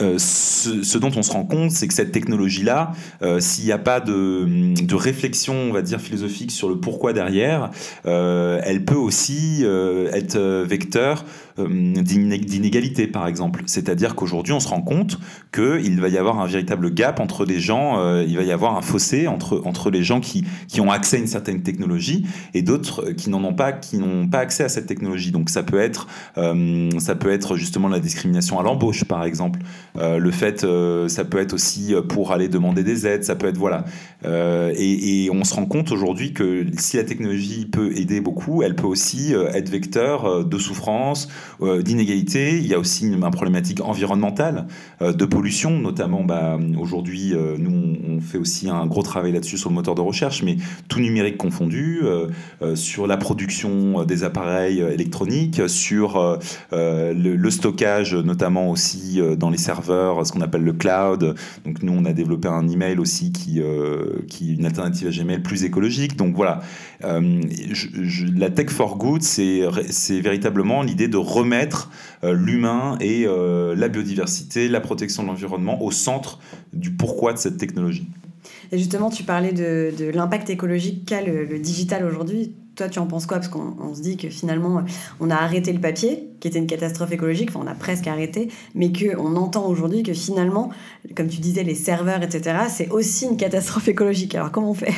ce, 0.00 0.98
dont 0.98 1.10
on 1.16 1.22
se 1.22 1.32
rend 1.32 1.44
compte, 1.44 1.70
c'est 1.70 1.88
que 1.88 1.94
cette 1.94 2.12
technologie-là, 2.12 2.92
s'il 3.38 3.64
n'y 3.64 3.72
a 3.72 3.78
pas 3.78 4.00
de, 4.00 4.74
de, 4.82 4.94
réflexion, 4.94 5.54
on 5.54 5.72
va 5.72 5.82
dire, 5.82 6.00
philosophique 6.00 6.50
sur 6.50 6.68
le 6.68 6.78
pourquoi 6.78 7.12
derrière, 7.12 7.70
elle 8.04 8.84
peut 8.84 8.94
aussi 8.94 9.64
être 9.64 10.38
vecteur 10.64 11.24
euh, 11.24 11.45
d'inégalité, 11.58 13.06
par 13.06 13.26
exemple. 13.26 13.62
C'est-à-dire 13.66 14.14
qu'aujourd'hui, 14.14 14.52
on 14.52 14.60
se 14.60 14.68
rend 14.68 14.82
compte 14.82 15.18
qu'il 15.52 16.00
va 16.00 16.08
y 16.08 16.18
avoir 16.18 16.40
un 16.40 16.46
véritable 16.46 16.92
gap 16.92 17.20
entre 17.20 17.44
les 17.44 17.60
gens, 17.60 17.98
euh, 17.98 18.24
il 18.26 18.36
va 18.36 18.42
y 18.42 18.52
avoir 18.52 18.76
un 18.76 18.82
fossé 18.82 19.26
entre, 19.26 19.62
entre 19.64 19.90
les 19.90 20.02
gens 20.02 20.20
qui, 20.20 20.44
qui 20.68 20.80
ont 20.80 20.90
accès 20.90 21.16
à 21.16 21.20
une 21.20 21.26
certaine 21.26 21.62
technologie 21.62 22.26
et 22.54 22.62
d'autres 22.62 23.10
qui 23.12 23.30
n'en 23.30 23.42
ont 23.44 23.54
pas, 23.54 23.72
qui 23.72 23.98
n'ont 23.98 24.28
pas 24.28 24.40
accès 24.40 24.64
à 24.64 24.68
cette 24.68 24.86
technologie. 24.86 25.32
Donc 25.32 25.48
ça 25.48 25.62
peut 25.62 25.78
être, 25.78 26.06
euh, 26.36 26.90
ça 26.98 27.14
peut 27.14 27.30
être 27.30 27.56
justement 27.56 27.88
la 27.88 28.00
discrimination 28.00 28.58
à 28.60 28.62
l'embauche, 28.62 29.04
par 29.04 29.24
exemple. 29.24 29.60
le 29.96 30.30
fait, 30.30 30.66
ça 31.08 31.24
peut 31.24 31.38
être 31.38 31.54
aussi 31.54 31.94
pour 32.08 32.32
aller 32.32 32.48
demander 32.48 32.82
des 32.82 33.06
aides, 33.06 33.24
ça 33.24 33.34
peut 33.34 33.46
être 33.46 33.58
voilà. 33.58 33.84
Et, 34.24 35.30
on 35.32 35.44
se 35.44 35.54
rend 35.54 35.66
compte 35.66 35.92
aujourd'hui 35.92 36.32
que 36.32 36.66
si 36.78 36.96
la 36.96 37.04
technologie 37.04 37.66
peut 37.66 37.96
aider 37.96 38.20
beaucoup, 38.20 38.62
elle 38.62 38.74
peut 38.74 38.86
aussi 38.86 39.32
être 39.32 39.68
vecteur 39.68 40.44
de 40.44 40.58
souffrance 40.58 41.28
euh, 41.62 41.82
d'inégalité, 41.82 42.58
il 42.58 42.66
y 42.66 42.74
a 42.74 42.78
aussi 42.78 43.06
une, 43.06 43.20
problématique 43.30 43.80
environnementale, 43.80 44.66
euh, 45.02 45.12
de 45.12 45.24
pollution, 45.24 45.78
notamment 45.78 46.22
bah, 46.22 46.58
aujourd'hui, 46.78 47.34
euh, 47.34 47.56
nous 47.58 47.96
on 48.08 48.20
fait 48.20 48.38
aussi 48.38 48.68
un 48.68 48.86
gros 48.86 49.02
travail 49.02 49.32
là-dessus 49.32 49.58
sur 49.58 49.70
le 49.70 49.74
moteur 49.74 49.94
de 49.94 50.00
recherche, 50.00 50.42
mais 50.42 50.56
tout 50.88 51.00
numérique 51.00 51.36
confondu, 51.36 52.02
sur 52.74 53.06
la 53.06 53.16
production 53.16 54.04
des 54.04 54.24
appareils 54.24 54.80
électroniques, 54.80 55.68
sur 55.68 56.38
le, 56.72 57.50
stockage, 57.50 58.14
notamment 58.14 58.70
aussi 58.70 59.20
dans 59.38 59.50
les 59.50 59.58
serveurs, 59.58 60.26
ce 60.26 60.32
qu'on 60.32 60.40
appelle 60.40 60.62
le 60.62 60.72
cloud. 60.72 61.34
Donc 61.64 61.82
nous 61.82 61.92
on 61.92 62.04
a 62.04 62.12
développé 62.12 62.48
un 62.48 62.68
email 62.68 62.98
aussi 62.98 63.32
qui, 63.32 63.60
qui 64.28 64.52
est 64.52 64.54
une 64.54 64.66
alternative 64.66 65.08
à 65.08 65.10
Gmail 65.10 65.40
plus 65.40 65.64
écologique. 65.64 66.16
Donc 66.16 66.34
voilà, 66.34 66.60
la 67.02 68.50
tech 68.50 68.70
for 68.70 68.96
good, 68.96 69.22
c'est 69.22 70.20
véritablement 70.20 70.82
l'idée 70.82 71.08
de 71.08 71.16
remettre 71.16 71.90
euh, 72.24 72.32
l'humain 72.32 72.96
et 73.00 73.26
euh, 73.26 73.74
la 73.76 73.88
biodiversité, 73.88 74.68
la 74.68 74.80
protection 74.80 75.22
de 75.22 75.28
l'environnement 75.28 75.82
au 75.82 75.90
centre 75.90 76.40
du 76.72 76.90
pourquoi 76.90 77.32
de 77.32 77.38
cette 77.38 77.58
technologie. 77.58 78.08
Et 78.72 78.78
justement, 78.78 79.10
tu 79.10 79.22
parlais 79.22 79.52
de, 79.52 80.10
l'impact 80.12 80.50
écologique 80.50 81.06
qu'a 81.06 81.22
le, 81.22 81.58
digital 81.58 82.04
aujourd'hui. 82.04 82.54
Toi, 82.74 82.88
tu 82.88 82.98
en 82.98 83.06
penses 83.06 83.26
quoi? 83.26 83.38
Parce 83.38 83.48
qu'on 83.48 83.76
on 83.80 83.94
se 83.94 84.02
dit 84.02 84.16
que 84.16 84.28
finalement, 84.28 84.82
on 85.20 85.30
a 85.30 85.36
arrêté 85.36 85.72
le 85.72 85.80
papier, 85.80 86.28
qui 86.40 86.48
était 86.48 86.58
une 86.58 86.66
catastrophe 86.66 87.12
écologique, 87.12 87.50
enfin, 87.50 87.60
on 87.64 87.70
a 87.70 87.74
presque 87.74 88.06
arrêté, 88.06 88.48
mais 88.74 88.92
qu'on 88.92 89.36
entend 89.36 89.66
aujourd'hui 89.66 90.02
que 90.02 90.12
finalement, 90.12 90.70
comme 91.14 91.28
tu 91.28 91.40
disais, 91.40 91.62
les 91.62 91.74
serveurs, 91.74 92.22
etc., 92.22 92.56
c'est 92.68 92.90
aussi 92.90 93.26
une 93.26 93.36
catastrophe 93.36 93.88
écologique. 93.88 94.34
Alors, 94.34 94.50
comment 94.50 94.70
on 94.70 94.74
fait? 94.74 94.92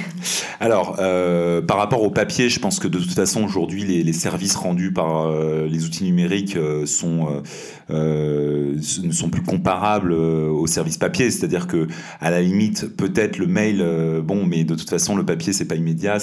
Alors, 0.61 0.97
euh, 0.99 1.63
par 1.63 1.77
rapport 1.77 2.03
au 2.03 2.11
papier, 2.11 2.49
je 2.49 2.59
pense 2.59 2.81
que 2.81 2.89
de 2.89 2.99
toute 2.99 3.13
façon, 3.13 3.45
aujourd'hui, 3.45 3.85
les, 3.85 4.13
services 4.13 4.57
rendus 4.57 4.93
par 4.93 5.27
euh, 5.27 5.67
les 5.67 5.85
outils 5.85 6.05
numériques 6.05 6.57
euh, 6.57 6.87
sont, 6.87 7.43
ne 7.91 9.13
sont 9.13 9.31
plus 9.31 9.43
comparables 9.43 10.13
aux 10.13 10.67
services 10.67 10.99
papier. 10.99 11.31
C'est-à-dire 11.31 11.67
que, 11.67 11.87
à 12.21 12.31
la 12.31 12.43
limite, 12.43 12.97
peut-être 12.97 13.39
le 13.39 13.47
mail, 13.47 13.85
bon, 14.25 14.45
mais 14.45 14.65
de 14.65 14.75
toute 14.75 14.91
façon, 14.91 15.17
le 15.17 15.25
papier, 15.25 15.53
c'est 15.53 15.67
pas 15.67 15.77
immédiat. 15.77 16.19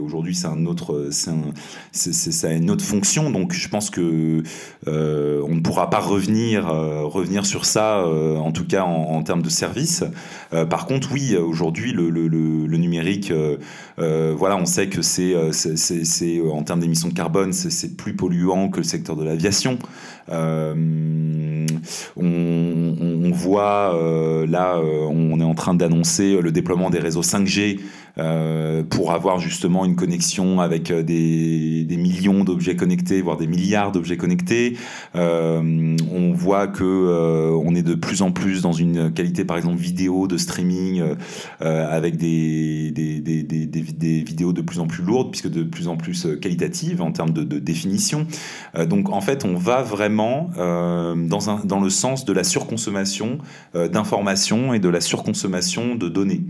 Aujourd'hui, 0.00 0.34
c'est 0.34 0.46
un 0.46 0.64
autre, 0.66 1.08
c'est- 1.10 2.12
ça 2.12 2.48
a 2.48 2.52
une 2.52 2.70
autre 2.70 2.84
fonction. 2.84 3.30
Donc, 3.30 3.52
je 3.52 3.68
pense 3.68 3.90
que 3.90 4.42
euh, 4.88 5.42
on 5.48 5.54
ne 5.54 5.60
pourra 5.60 5.90
pas 5.90 5.98
revenir, 5.98 6.68
euh, 6.68 7.02
revenir 7.04 7.46
sur 7.46 7.64
ça, 7.64 7.98
euh, 7.98 8.36
en 8.36 8.52
tout 8.52 8.66
cas 8.66 8.84
en, 8.84 9.22
termes 9.22 9.42
de 9.42 9.48
service. 9.48 10.04
Par 10.70 10.86
contre, 10.86 11.10
oui, 11.12 11.36
aujourd'hui, 11.36 11.92
le, 11.92 12.08
numérique, 12.76 13.32
voilà, 13.96 14.56
on 14.56 14.66
sait 14.66 14.88
que 14.88 15.02
c'est, 15.02 15.34
c'est, 15.52 16.40
en 16.40 16.62
termes 16.62 16.80
d'émissions 16.80 17.08
de 17.08 17.14
carbone, 17.14 17.52
c'est, 17.52 17.96
plus 17.96 18.14
polluant 18.14 18.68
que 18.68 18.78
le 18.78 18.84
secteur 18.84 19.16
de 19.16 19.24
l'aviation. 19.24 19.78
On, 20.28 21.66
on- 22.16 23.30
voit 23.32 23.92
là, 24.48 24.80
on 24.80 25.40
est 25.40 25.44
en 25.44 25.54
train 25.54 25.74
d'annoncer 25.74 26.40
le 26.40 26.52
déploiement 26.52 26.88
des 26.88 27.00
réseaux 27.00 27.22
5G 27.22 27.80
euh, 28.18 28.82
pour 28.82 29.12
avoir 29.12 29.38
justement 29.40 29.84
une 29.84 29.94
connexion 29.94 30.60
avec 30.60 30.90
euh, 30.90 31.02
des, 31.02 31.96
millions 31.98 32.44
d'objets 32.44 32.74
connectés, 32.74 33.20
voire 33.20 33.36
des 33.36 33.46
milliards 33.46 33.92
d'objets 33.92 34.16
connectés. 34.16 34.78
Euh, 35.16 35.96
on 36.10 36.32
voit 36.32 36.66
que 36.66 36.84
on 36.84 37.74
est 37.74 37.82
de 37.82 37.94
plus 37.94 38.22
en 38.22 38.32
plus 38.32 38.62
dans 38.62 38.72
une 38.72 39.12
qualité, 39.12 39.44
par 39.44 39.58
exemple, 39.58 39.76
vidéo 39.76 40.28
de 40.28 40.38
streaming 40.38 41.02
avec 41.60 42.16
des, 42.16 42.92
vidéos 44.26 44.52
de 44.52 44.62
plus 44.62 44.78
en 44.78 44.86
plus 44.86 45.02
lourdes, 45.02 45.30
puisque 45.30 45.50
de 45.50 45.62
plus 45.62 45.88
en 45.88 45.96
plus 45.96 46.26
qualitatives 46.40 47.02
en 47.02 47.12
termes 47.12 47.32
de, 47.32 47.58
définition. 47.58 48.26
Donc 48.88 49.10
en 49.10 49.20
fait, 49.20 49.44
on 49.44 49.56
va 49.56 49.82
vraiment 49.82 50.50
dans, 50.56 51.80
le 51.80 51.90
sens 51.90 52.24
de 52.24 52.32
la 52.32 52.44
surconsommation 52.44 53.38
d'informations 53.74 54.74
et 54.74 54.78
de 54.78 54.88
la 54.88 55.00
surconsommation 55.00 55.94
de 55.94 56.08
données. 56.08 56.42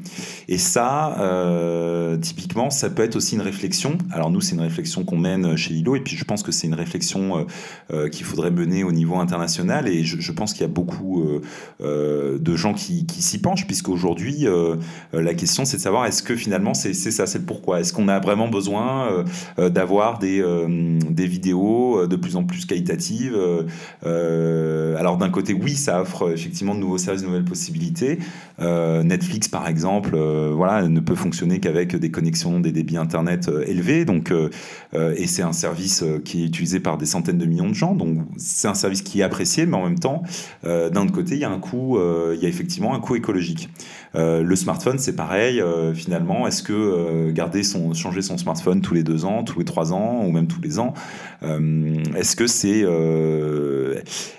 Et 0.49 0.59
ça, 0.59 1.17
euh, 1.57 2.17
typiquement, 2.17 2.71
ça 2.71 2.91
peut 2.91 3.03
être 3.03 3.17
aussi 3.17 3.35
une 3.35 3.41
réflexion. 3.41 3.99
Alors 4.11 4.31
nous, 4.31 4.41
c'est 4.41 4.55
une 4.55 4.61
réflexion 4.61 5.05
qu'on 5.05 5.19
mène 5.19 5.57
chez 5.57 5.73
Lilo, 5.73 5.97
et 5.97 6.01
puis 6.01 6.17
je 6.17 6.25
pense 6.25 6.43
que 6.43 6.53
c'est 6.53 6.67
une 6.67 6.75
réflexion 6.75 7.39
euh, 7.39 7.45
euh, 7.93 8.09
qu'il 8.09 8.25
faudrait 8.25 8.51
mener 8.51 8.85
au 8.85 8.93
niveau 8.93 9.17
international, 9.17 9.89
et 9.89 10.05
je, 10.05 10.33
pense 10.33 10.53
qu'il 10.53 10.63
y 10.63 10.65
a 10.65 10.73
beaucoup 10.73 11.23
euh, 11.23 11.41
euh, 11.81 12.39
de 12.39 12.57
gens 12.57 12.75
qui, 12.75 13.07
s'y 13.09 13.41
penchent, 13.41 13.67
puisqu'aujourd'hui, 13.67 14.47
euh, 14.47 14.77
euh, 15.15 15.23
la 15.23 15.35
question, 15.35 15.65
c'est 15.65 15.79
de 15.79 15.83
savoir 15.83 16.07
est-ce 16.07 16.23
que 16.23 16.37
finalement, 16.37 16.75
c'est 16.75 16.95
ça, 16.95 17.27
c'est 17.27 17.39
le 17.39 17.45
pourquoi? 17.45 17.81
Est-ce 17.81 17.93
qu'on 17.93 18.09
a 18.09 18.19
vraiment 18.21 18.49
besoin 18.49 19.11
euh, 19.11 19.25
euh, 19.59 19.69
d'avoir 19.71 20.19
des, 20.19 20.41
euh, 20.41 20.99
des 21.09 21.27
vidéos 21.27 22.01
euh, 22.01 22.07
de 22.07 22.17
plus 22.17 22.37
en 22.37 22.45
plus 22.45 22.67
qualitatives? 22.67 23.35
Euh, 23.35 23.63
euh, 24.05 24.97
Alors 24.99 25.17
d'un 25.17 25.31
côté, 25.31 25.55
oui, 25.55 25.77
ça 25.77 26.03
offre 26.03 26.33
effectivement 26.33 26.75
de 26.75 26.81
nouveaux 26.81 26.99
services, 26.99 27.23
de 27.23 27.27
nouvelles 27.27 27.45
possibilités. 27.45 28.19
Euh, 28.61 29.03
Netflix, 29.03 29.49
par 29.49 29.69
exemple, 29.69 30.15
euh, 30.15 30.53
voilà, 30.55 30.87
ne 30.89 31.01
peut 31.01 31.15
fonctionner 31.15 31.46
qu'avec 31.61 31.97
des 31.97 32.11
connexions, 32.11 32.61
des 32.61 32.73
débits 32.73 32.97
Internet 32.97 33.49
euh, 33.49 33.65
élevés. 33.67 34.05
Donc, 34.05 34.31
euh, 34.31 34.51
euh, 34.95 35.15
et 35.17 35.27
c'est 35.27 35.43
un 35.43 35.53
service 35.53 36.05
qui 36.25 36.43
est 36.43 36.47
utilisé 36.47 36.81
par 36.81 36.99
des 36.99 37.07
centaines 37.07 37.39
de 37.39 37.47
millions 37.47 37.69
de 37.69 37.75
gens. 37.75 37.95
Donc, 37.95 38.19
c'est 38.37 38.69
un 38.69 38.75
service 38.75 39.03
qui 39.03 39.21
est 39.21 39.23
apprécié, 39.23 39.67
mais 39.67 39.77
en 39.77 39.85
même 39.85 39.99
temps, 39.99 40.23
d'un 40.65 41.03
autre 41.03 41.13
côté, 41.13 41.35
il 41.35 41.41
y 41.41 41.45
a 41.45 41.51
un 41.51 41.59
coût, 41.59 41.99
il 42.33 42.41
y 42.41 42.47
a 42.47 42.49
effectivement 42.49 42.95
un 42.95 43.01
coût 43.01 43.17
écologique. 43.17 43.69
Le 44.15 44.57
smartphone, 44.57 44.99
c'est 44.99 45.15
pareil. 45.15 45.63
finalement, 45.95 46.47
est-ce 46.47 46.63
que 46.63 47.31
garder 47.31 47.63
son, 47.63 47.93
changer 47.95 48.23
son 48.23 48.39
smartphone 48.39 48.81
tous 48.81 48.95
les 48.95 49.03
deux 49.03 49.25
ans, 49.25 49.45
tous 49.45 49.59
les 49.59 49.65
trois 49.65 49.93
ans, 49.93 50.25
ou 50.25 50.31
même 50.31 50.47
tous 50.47 50.61
les 50.61 50.79
ans, 50.79 50.95
est-ce 51.43 52.37
que 52.37 52.47
c'est, 52.47 52.85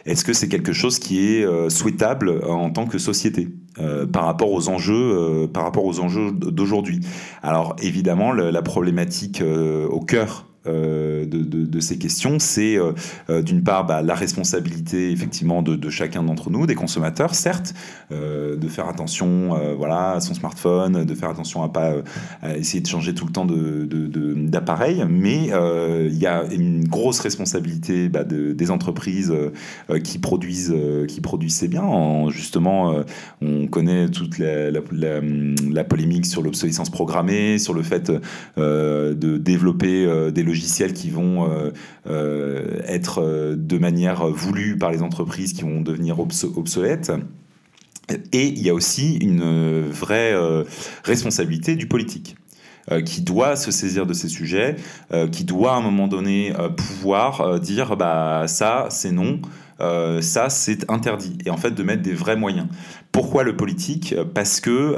est-ce 0.05 0.23
que 0.23 0.33
c'est 0.33 0.47
quelque 0.47 0.73
chose 0.73 0.99
qui 0.99 1.19
est 1.19 1.69
souhaitable 1.69 2.43
en 2.43 2.69
tant 2.69 2.85
que 2.85 2.97
société? 2.97 3.47
Euh, 3.79 4.07
par 4.07 4.25
rapport 4.25 4.51
aux 4.51 4.69
enjeux, 4.69 4.93
euh, 4.95 5.47
par 5.47 5.63
rapport 5.63 5.85
aux 5.85 5.99
enjeux 5.99 6.31
d'aujourd'hui. 6.31 7.01
Alors 7.43 7.75
évidemment, 7.81 8.31
la 8.31 8.61
problématique 8.63 9.41
euh, 9.41 9.87
au 9.87 9.99
cœur 9.99 10.46
de, 10.67 11.43
de- 11.43 11.79
ces 11.79 11.97
questions, 11.97 12.39
c'est 12.39 12.77
euh, 12.77 12.91
euh, 13.29 13.41
d'une 13.41 13.63
part 13.63 13.85
bah, 13.85 14.01
la 14.01 14.15
responsabilité 14.15 15.11
effectivement 15.11 15.61
de, 15.61 15.89
chacun 15.89 16.23
d'entre 16.23 16.49
nous, 16.49 16.65
des 16.65 16.75
consommateurs, 16.75 17.35
certes, 17.35 17.73
euh, 18.11 18.55
de 18.55 18.67
faire 18.67 18.87
attention, 18.89 19.55
euh, 19.55 19.75
voilà, 19.75 20.13
à 20.13 20.19
son 20.21 20.33
smartphone, 20.33 21.05
de 21.05 21.15
faire 21.15 21.29
attention 21.29 21.63
à 21.63 21.69
pas 21.69 21.91
euh, 21.91 22.01
essayer 22.55 22.81
de 22.81 22.87
changer 22.87 23.13
tout 23.13 23.25
le 23.25 23.31
temps 23.31 23.45
d'appareil, 23.47 25.05
mais 25.09 25.49
euh, 25.51 26.07
il 26.11 26.17
y 26.17 26.25
a 26.27 26.43
une 26.51 26.87
grosse 26.87 27.19
responsabilité 27.19 28.09
bah, 28.09 28.23
de- 28.23 28.53
des 28.53 28.71
entreprises 28.71 29.31
euh, 29.31 29.51
euh, 29.89 29.99
qui 29.99 30.19
produisent 30.19 30.73
euh, 30.75 31.05
qui 31.05 31.21
produisent 31.21 31.55
ces 31.55 31.67
biens. 31.67 31.83
En, 31.83 32.29
justement, 32.29 32.91
euh, 32.93 33.03
on 33.41 33.67
connaît 33.67 34.09
toute 34.09 34.39
la, 34.39 34.71
polémique 35.83 36.25
sur 36.25 36.41
l'obsolescence 36.41 36.89
programmée, 36.89 37.57
sur 37.59 37.73
le 37.73 37.83
fait 37.83 38.11
euh, 38.57 39.13
de 39.13 39.37
développer 39.37 40.05
euh, 40.05 40.31
des 40.31 40.43
logiciels 40.57 40.93
qui 40.93 41.09
vont 41.09 41.49
euh, 41.49 41.71
euh, 42.07 42.81
être 42.87 43.21
euh, 43.21 43.55
de 43.55 43.77
manière 43.77 44.27
voulue 44.27 44.77
par 44.77 44.91
les 44.91 45.01
entreprises 45.01 45.53
qui 45.53 45.61
vont 45.61 45.81
devenir 45.81 46.17
obso- 46.17 46.51
obsolètes. 46.57 47.11
Et 48.31 48.47
il 48.47 48.61
y 48.61 48.69
a 48.69 48.73
aussi 48.73 49.17
une 49.17 49.81
vraie 49.89 50.33
responsabilité 51.03 51.75
du 51.75 51.87
politique 51.87 52.37
qui 53.03 53.21
doit 53.21 53.57
se 53.57 53.69
saisir 53.69 54.05
de 54.05 54.13
ces 54.13 54.29
sujets, 54.29 54.77
qui 55.33 55.43
doit 55.43 55.73
à 55.73 55.75
un 55.75 55.81
moment 55.81 56.07
donné 56.07 56.53
pouvoir 56.77 57.59
dire 57.59 57.97
bah 57.97 58.45
ça 58.47 58.85
c'est 58.91 59.11
non, 59.11 59.41
ça 60.21 60.49
c'est 60.49 60.89
interdit, 60.89 61.37
et 61.45 61.49
en 61.49 61.57
fait 61.57 61.71
de 61.71 61.83
mettre 61.83 62.01
des 62.01 62.13
vrais 62.13 62.37
moyens. 62.37 62.67
Pourquoi 63.11 63.43
le 63.43 63.57
politique? 63.57 64.15
Parce 64.33 64.61
que 64.61 64.95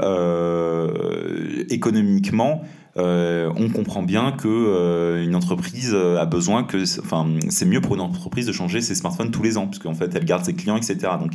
économiquement, 1.74 2.62
euh, 3.00 3.52
on 3.56 3.70
comprend 3.70 4.04
bien 4.04 4.32
que 4.32 4.48
euh, 4.48 5.24
une 5.24 5.36
entreprise 5.36 5.96
a 5.96 6.26
besoin 6.26 6.64
que, 6.64 6.84
enfin, 7.00 7.28
c'est 7.50 7.66
mieux 7.66 7.82
pour 7.82 7.96
une 7.96 8.02
entreprise 8.02 8.46
de 8.46 8.52
changer 8.52 8.82
ses 8.82 8.96
smartphones 8.96 9.32
tous 9.32 9.44
les 9.44 9.58
ans, 9.58 9.68
puisqu'en 9.68 9.94
fait, 9.94 10.14
elle 10.16 10.26
garde 10.26 10.44
ses 10.44 10.54
clients, 10.54 10.78
etc. 10.78 10.98
Donc, 11.20 11.32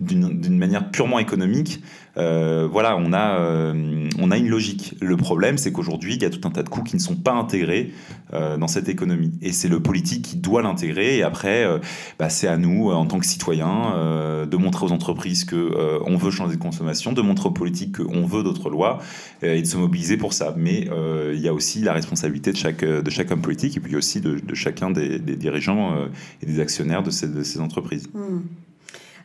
d'une 0.00 0.56
manière 0.56 0.90
purement 0.90 1.18
économique, 1.18 1.82
euh, 2.16 2.66
voilà, 2.70 2.96
on 2.96 3.12
a, 3.12 3.38
euh, 3.38 4.08
on 4.18 4.30
a 4.30 4.36
une 4.36 4.48
logique. 4.48 4.94
Le 5.00 5.16
problème, 5.16 5.58
c'est 5.58 5.72
qu'aujourd'hui, 5.72 6.14
il 6.14 6.22
y 6.22 6.24
a 6.24 6.30
tout 6.30 6.40
un 6.44 6.50
tas 6.50 6.62
de 6.62 6.68
coûts 6.68 6.82
qui 6.82 6.96
ne 6.96 7.00
sont 7.00 7.16
pas 7.16 7.32
intégrés 7.32 7.92
euh, 8.32 8.56
dans 8.56 8.66
cette 8.66 8.88
économie, 8.88 9.32
et 9.42 9.52
c'est 9.52 9.68
le 9.68 9.80
politique 9.80 10.24
qui 10.24 10.36
doit 10.36 10.62
l'intégrer. 10.62 11.18
Et 11.18 11.22
après, 11.22 11.64
euh, 11.64 11.78
bah, 12.18 12.28
c'est 12.28 12.48
à 12.48 12.56
nous, 12.56 12.90
en 12.90 13.06
tant 13.06 13.18
que 13.18 13.26
citoyens, 13.26 13.94
euh, 13.94 14.46
de 14.46 14.56
montrer 14.56 14.86
aux 14.86 14.92
entreprises 14.92 15.44
que 15.44 15.56
euh, 15.56 15.98
on 16.06 16.16
veut 16.16 16.30
changer 16.30 16.56
de 16.56 16.60
consommation, 16.62 17.12
de 17.12 17.22
montrer 17.22 17.48
aux 17.48 17.52
politiques 17.52 17.98
qu'on 17.98 18.26
veut 18.26 18.42
d'autres 18.42 18.70
lois, 18.70 18.98
euh, 19.44 19.54
et 19.54 19.62
de 19.62 19.66
se 19.66 19.76
mobiliser 19.76 20.16
pour 20.16 20.32
ça. 20.32 20.54
Mais 20.56 20.88
euh, 21.00 21.32
il 21.34 21.40
y 21.40 21.48
a 21.48 21.54
aussi 21.54 21.80
la 21.80 21.92
responsabilité 21.92 22.52
de 22.52 22.56
chaque, 22.56 22.84
de 22.84 23.10
chaque 23.10 23.30
homme 23.30 23.42
politique 23.42 23.76
et 23.76 23.80
puis 23.80 23.96
aussi 23.96 24.20
de, 24.20 24.40
chacun 24.54 24.90
des, 24.90 25.18
dirigeants 25.18 25.96
euh, 25.96 26.06
et 26.42 26.46
des 26.46 26.60
actionnaires 26.60 27.02
de 27.02 27.10
ces, 27.10 27.28
de 27.28 27.42
ces 27.42 27.60
entreprises. 27.60 28.08
Hmm. 28.14 28.40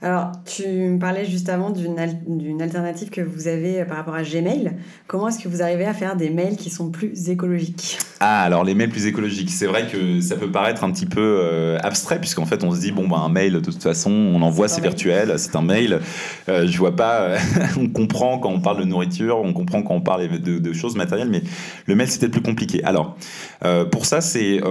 Alors, 0.02 0.32
tu 0.46 0.68
me 0.68 1.00
parlais 1.00 1.26
juste 1.26 1.50
avant 1.50 1.70
d'une 1.72 1.98
al- 1.98 2.18
alternative 2.62 3.10
que 3.10 3.22
vous 3.22 3.48
avez 3.48 3.82
euh, 3.82 3.86
par 3.86 3.98
rapport 3.98 4.14
à 4.14 4.24
Gmail. 4.24 4.74
Comment 5.08 5.30
est-ce 5.30 5.40
que 5.40 5.48
vous 5.48 5.62
arrivez 5.62 5.86
à 5.86 5.94
faire 5.94 6.16
des 6.16 6.30
mails 6.30 6.58
qui 6.58 6.70
sont 6.70 6.90
plus 6.92 7.30
écologiques? 7.30 7.98
Ah, 8.20 8.42
alors 8.44 8.64
les 8.64 8.76
mails 8.76 8.90
plus 8.90 9.08
écologiques, 9.08 9.50
c'est 9.50 9.66
vrai 9.66 9.88
que 9.88 10.22
ça 10.22 10.36
peut 10.36 10.50
paraître 10.50 10.84
un 10.84 10.92
petit 10.92 11.06
peu 11.06 11.22
euh, 11.22 11.78
abstrait, 11.82 12.20
puisqu'en 12.20 12.46
fait 12.46 12.64
on 12.64 12.72
se 12.72 12.80
dit, 12.80 12.92
bon, 12.92 13.08
bah, 13.08 13.18
un 13.18 13.30
mail, 13.30 13.54
de 13.54 13.60
toute 13.60 13.82
façon, 13.82 14.12
on 14.12 14.42
envoie, 14.42 14.68
C'est 14.68 14.82
virtuel, 14.82 15.34
c'est 15.38 15.56
un 15.56 15.62
mail. 15.62 16.00
Euh, 16.50 16.68
je 16.68 16.78
vois 16.78 16.96
pas, 16.96 17.22
euh, 17.22 17.38
on 17.80 17.88
comprend 17.90 18.38
quand 18.40 18.50
on 18.50 18.60
parle 18.62 18.80
de 18.80 18.86
nourriture, 18.86 19.40
on 19.44 19.54
comprend 19.54 19.82
quand 19.82 19.96
on 19.96 20.02
parle 20.02 20.28
de, 20.40 20.60
de 20.60 20.74
choses 20.74 20.96
matérielles, 20.96 21.30
mais 21.30 21.42
le 21.88 21.96
mail 21.96 22.08
c'était 22.10 22.30
plus 22.30 22.42
compliqué. 22.42 22.84
Alors, 22.84 23.18
euh, 23.64 23.86
pour 23.86 24.06
ça, 24.06 24.22
c'est, 24.22 24.62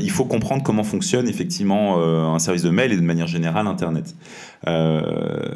il 0.00 0.10
faut 0.10 0.24
comprendre 0.24 0.62
comment 0.62 0.84
fonctionne 0.84 1.28
effectivement 1.28 1.98
un 2.34 2.38
service 2.38 2.62
de 2.62 2.70
mail 2.70 2.92
et 2.92 2.96
de 2.96 3.02
manière 3.02 3.26
générale 3.26 3.66
Internet. 3.66 4.14
Euh, 4.68 5.54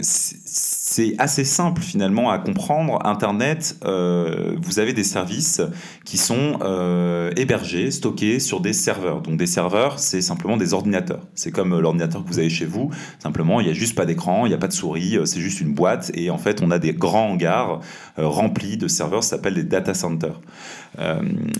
c'est 0.00 1.14
assez 1.18 1.44
simple 1.44 1.80
finalement 1.80 2.30
à 2.30 2.38
comprendre. 2.38 2.98
Internet, 3.06 3.76
euh, 3.84 4.56
vous 4.60 4.78
avez 4.78 4.92
des 4.92 5.04
services 5.04 5.62
qui 6.04 6.18
sont 6.18 6.58
euh, 6.62 7.30
hébergés, 7.36 7.90
stockés 7.90 8.40
sur 8.40 8.60
des 8.60 8.72
serveurs. 8.72 9.22
Donc 9.22 9.38
des 9.38 9.46
serveurs, 9.46 9.98
c'est 9.98 10.20
simplement 10.20 10.56
des 10.56 10.74
ordinateurs. 10.74 11.26
C'est 11.34 11.50
comme 11.50 11.78
l'ordinateur 11.78 12.22
que 12.22 12.28
vous 12.28 12.38
avez 12.38 12.50
chez 12.50 12.66
vous. 12.66 12.90
Simplement, 13.20 13.60
il 13.60 13.64
n'y 13.64 13.70
a 13.70 13.74
juste 13.74 13.94
pas 13.94 14.04
d'écran, 14.04 14.44
il 14.44 14.50
n'y 14.50 14.54
a 14.54 14.58
pas 14.58 14.68
de 14.68 14.72
souris, 14.72 15.18
c'est 15.24 15.40
juste 15.40 15.60
une 15.60 15.72
boîte. 15.72 16.10
Et 16.14 16.30
en 16.30 16.38
fait, 16.38 16.62
on 16.62 16.70
a 16.70 16.78
des 16.78 16.92
grands 16.92 17.30
hangars 17.30 17.80
remplis 18.18 18.76
de 18.76 18.88
serveurs, 18.88 19.24
ça 19.24 19.36
s'appelle 19.36 19.54
des 19.54 19.64
data 19.64 19.94
centers. 19.94 20.40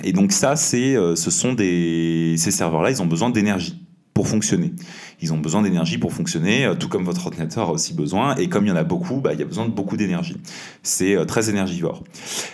et 0.05 0.12
donc 0.12 0.33
ça, 0.33 0.57
c'est, 0.57 0.95
ce 0.95 1.31
sont 1.31 1.57
ces 1.57 2.37
serveurs-là, 2.37 2.91
ils 2.91 3.00
ont 3.00 3.07
besoin 3.07 3.31
d'énergie 3.31 3.83
pour 4.14 4.28
fonctionner. 4.28 4.73
Ils 5.21 5.33
ont 5.33 5.38
besoin 5.38 5.62
d'énergie 5.62 5.99
pour 5.99 6.12
fonctionner, 6.12 6.66
euh, 6.66 6.75
tout 6.75 6.88
comme 6.88 7.04
votre 7.04 7.26
ordinateur 7.26 7.69
a 7.69 7.73
aussi 7.73 7.95
besoin. 7.95 8.35
Et 8.37 8.49
comme 8.49 8.66
il 8.66 8.69
y 8.69 8.73
en 8.73 8.76
a 8.76 8.85
beaucoup, 8.85 9.21
bah, 9.21 9.33
il 9.33 9.38
y 9.38 9.42
a 9.42 9.47
besoin 9.47 9.66
de 9.66 9.71
beaucoup 9.71 9.97
d'énergie. 9.97 10.37
C'est 10.83 11.16
euh, 11.16 11.25
très 11.25 11.49
énergivore. 11.49 12.04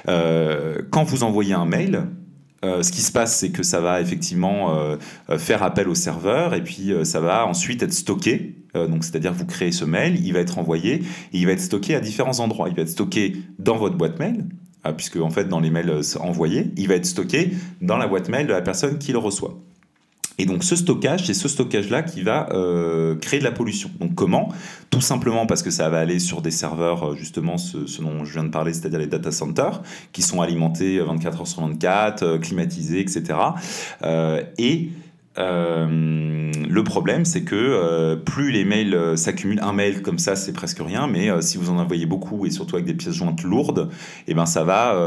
Euh, 0.09 0.83
quand 0.91 1.05
vous 1.05 1.23
envoyez 1.25 1.55
un 1.55 1.67
mail, 1.67 2.07
ce 2.61 2.91
qui 2.91 3.03
se 3.03 3.13
passe, 3.13 3.37
c'est 3.37 3.51
que 3.51 3.63
ça 3.63 3.81
va 3.81 4.01
effectivement 4.01 4.77
faire 5.37 5.63
appel 5.63 5.89
au 5.89 5.95
serveur 5.95 6.55
et 6.55 6.65
puis 6.65 6.93
ça 7.05 7.21
va 7.21 7.47
ensuite 7.47 7.85
être 7.85 7.93
stocké. 7.93 8.57
donc, 8.75 9.05
c'est-à-dire 9.05 9.33
vous 9.33 9.47
créez 9.47 9.71
ce 9.71 9.85
mail, 9.85 10.19
il 10.27 10.33
va 10.33 10.41
être 10.41 10.59
envoyé 10.59 10.95
et 10.95 11.03
il 11.35 11.47
va 11.47 11.53
être 11.53 11.61
stocké 11.61 11.95
à 11.95 12.01
différents 12.01 12.41
endroits. 12.41 12.69
Il 12.69 12.75
va 12.75 12.83
être 12.83 12.89
stocké 12.89 13.37
dans 13.61 13.77
votre 13.77 13.97
boîte 13.97 14.19
mail, 14.19 14.45
puisque 14.97 15.19
en 15.19 15.31
fait 15.31 15.45
dans 15.45 15.61
les 15.61 15.71
mails 15.71 16.01
envoyés, 16.19 16.73
il 16.77 16.89
va 16.89 16.95
être 16.95 17.07
stocké 17.07 17.53
dans 17.81 17.97
la 17.97 18.09
boîte 18.09 18.29
mail 18.29 18.49
de 18.49 18.53
la 18.53 18.63
personne 18.63 18.99
qui 18.99 19.13
le 19.13 19.19
reçoit. 19.19 19.57
Et 20.39 20.47
donc 20.47 20.63
ce 20.63 20.77
stockage, 20.77 21.27
c'est 21.27 21.35
ce 21.35 21.49
stockage-là 21.49 22.03
qui 22.03 22.23
va 22.23 22.49
euh, 22.53 23.17
créer 23.17 23.41
de 23.41 23.45
la 23.45 23.51
pollution. 23.51 23.91
Donc 24.01 24.15
comment? 24.15 24.53
Tout 24.91 25.01
simplement 25.01 25.47
parce 25.47 25.63
que 25.63 25.71
ça 25.71 25.89
va 25.89 25.99
aller 25.99 26.21
sur 26.21 26.43
des 26.43 26.53
serveurs, 26.53 27.11
euh, 27.11 27.15
justement, 27.17 27.59
ce, 27.59 27.79
dont 28.01 28.25
je 28.25 28.33
viens 28.33 28.45
de 28.45 28.51
parler, 28.51 28.73
c'est-à-dire 28.73 29.01
les 29.01 29.09
data 29.09 29.33
centers, 29.33 29.83
qui 30.13 30.23
sont 30.23 30.41
alimentés 30.41 31.01
24 31.01 31.41
heures 31.41 31.47
sur 31.49 31.63
24, 31.63 32.23
euh, 32.23 32.39
climatisés, 32.39 33.01
etc. 33.01 33.39
et 34.59 34.91
euh, 35.39 36.51
le 36.69 36.85
problème, 36.85 37.25
c'est 37.25 37.43
que 37.43 37.55
euh, 37.55 38.17
plus 38.17 38.51
les 38.51 38.65
mails 38.65 38.95
euh, 38.95 39.17
s'accumulent, 39.17 39.61
un 39.63 39.73
mail 39.73 40.03
comme 40.03 40.19
ça, 40.19 40.37
c'est 40.37 40.53
presque 40.53 40.81
rien, 40.81 41.07
mais 41.07 41.31
si 41.41 41.59
vous 41.59 41.71
en 41.71 41.79
envoyez 41.79 42.07
beaucoup 42.07 42.47
et 42.47 42.51
surtout 42.51 42.77
avec 42.77 42.87
des 42.87 42.95
pièces 42.95 43.15
jointes 43.15 43.43
lourdes, 43.43 43.89
eh 44.27 44.35
ben 44.35 44.47
ça 44.47 44.65
va 44.65 44.99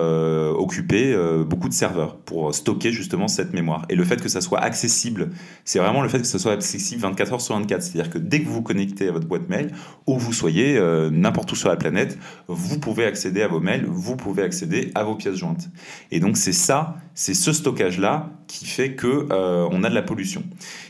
occuper 0.58 1.16
beaucoup 1.46 1.70
de 1.70 1.74
serveurs 1.74 2.18
pour 2.18 2.54
stocker 2.54 2.92
justement 2.92 3.28
cette 3.28 3.54
mémoire. 3.54 3.86
Et 3.90 3.96
le 3.96 4.04
fait 4.04 4.22
que 4.22 4.30
ça 4.30 4.42
soit 4.42 4.60
accessible, 4.60 5.30
c'est 5.66 5.80
vraiment 5.80 6.02
le 6.02 6.10
fait 6.10 6.20
que 6.20 6.28
ça 6.28 6.40
soit 6.40 6.54
accessible 6.54 7.02
24 7.02 7.34
heures 7.34 7.42
sur 7.42 7.56
24. 7.56 7.82
C'est-à-dire 7.82 8.12
que 8.12 8.18
dès 8.18 8.42
que 8.42 8.48
vous 8.48 8.56
vous 8.56 8.62
connectez 8.62 9.10
à 9.10 9.12
votre 9.12 9.28
boîte 9.28 9.50
mail, 9.50 9.72
où 10.08 10.18
vous 10.18 10.34
soyez, 10.34 10.80
n'importe 11.12 11.52
où 11.52 11.56
sur 11.56 11.70
la 11.70 11.76
planète, 11.76 12.18
vous 12.48 12.80
pouvez 12.80 13.06
accéder 13.06 13.42
à 13.42 13.48
vos 13.48 13.60
mails, 13.60 13.86
vous 13.88 14.16
pouvez 14.16 14.44
accéder 14.44 14.92
à 14.96 15.04
vos 15.04 15.16
pièces 15.16 15.36
jointes. 15.36 15.70
Et 16.12 16.20
donc 16.20 16.38
c'est 16.38 16.54
ça, 16.54 16.96
c'est 17.14 17.34
ce 17.34 17.52
stockage-là 17.52 18.30
qui 18.48 18.66
fait 18.66 18.96
que 18.96 19.28
on 19.72 19.84
a 19.84 19.90
de 19.90 19.96
la 19.96 20.02
pollution 20.02 20.21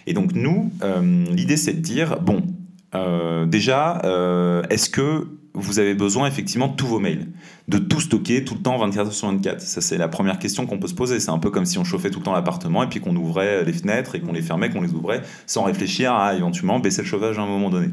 et 0.08 0.14
donc 0.14 0.34
nous, 0.34 0.72
euh, 0.84 1.26
l'idée 1.32 1.58
c'est 1.58 1.74
de 1.74 1.80
dire, 1.80 2.20
bon, 2.22 2.44
euh, 2.96 3.46
déjà, 3.46 4.02
euh, 4.04 4.64
est-ce 4.70 4.90
que 4.90 5.28
vous 5.54 5.80
avez 5.80 5.94
besoin 5.94 6.28
effectivement 6.28 6.70
de 6.70 6.76
tous 6.76 6.88
vos 6.88 7.00
mails, 7.00 7.28
de 7.68 7.78
tout 7.78 8.00
stocker 8.00 8.46
tout 8.46 8.56
le 8.56 8.62
temps 8.62 8.78
24 8.78 9.08
heures 9.08 9.14
sur 9.14 9.28
24 9.28 9.60
Ça 9.60 9.82
c'est 9.82 9.98
la 9.98 10.08
première 10.08 10.40
question 10.40 10.66
qu'on 10.66 10.80
peut 10.80 10.88
se 10.88 10.94
poser. 10.94 11.20
C'est 11.20 11.30
un 11.30 11.40
peu 11.40 11.50
comme 11.50 11.66
si 11.66 11.78
on 11.78 11.84
chauffait 11.84 12.10
tout 12.10 12.20
le 12.20 12.26
temps 12.26 12.32
l'appartement 12.32 12.84
et 12.84 12.88
puis 12.88 13.02
qu'on 13.02 13.16
ouvrait 13.18 13.66
les 13.66 13.74
fenêtres 13.74 14.16
et 14.16 14.22
qu'on 14.22 14.32
les 14.32 14.42
fermait, 14.42 14.70
qu'on 14.70 14.82
les 14.82 14.94
ouvrait 14.94 15.22
sans 15.48 15.64
réfléchir 15.64 16.14
à 16.14 16.36
éventuellement 16.36 16.80
baisser 16.80 17.02
le 17.02 17.08
chauffage 17.08 17.38
à 17.38 17.42
un 17.42 17.48
moment 17.48 17.70
donné. 17.70 17.90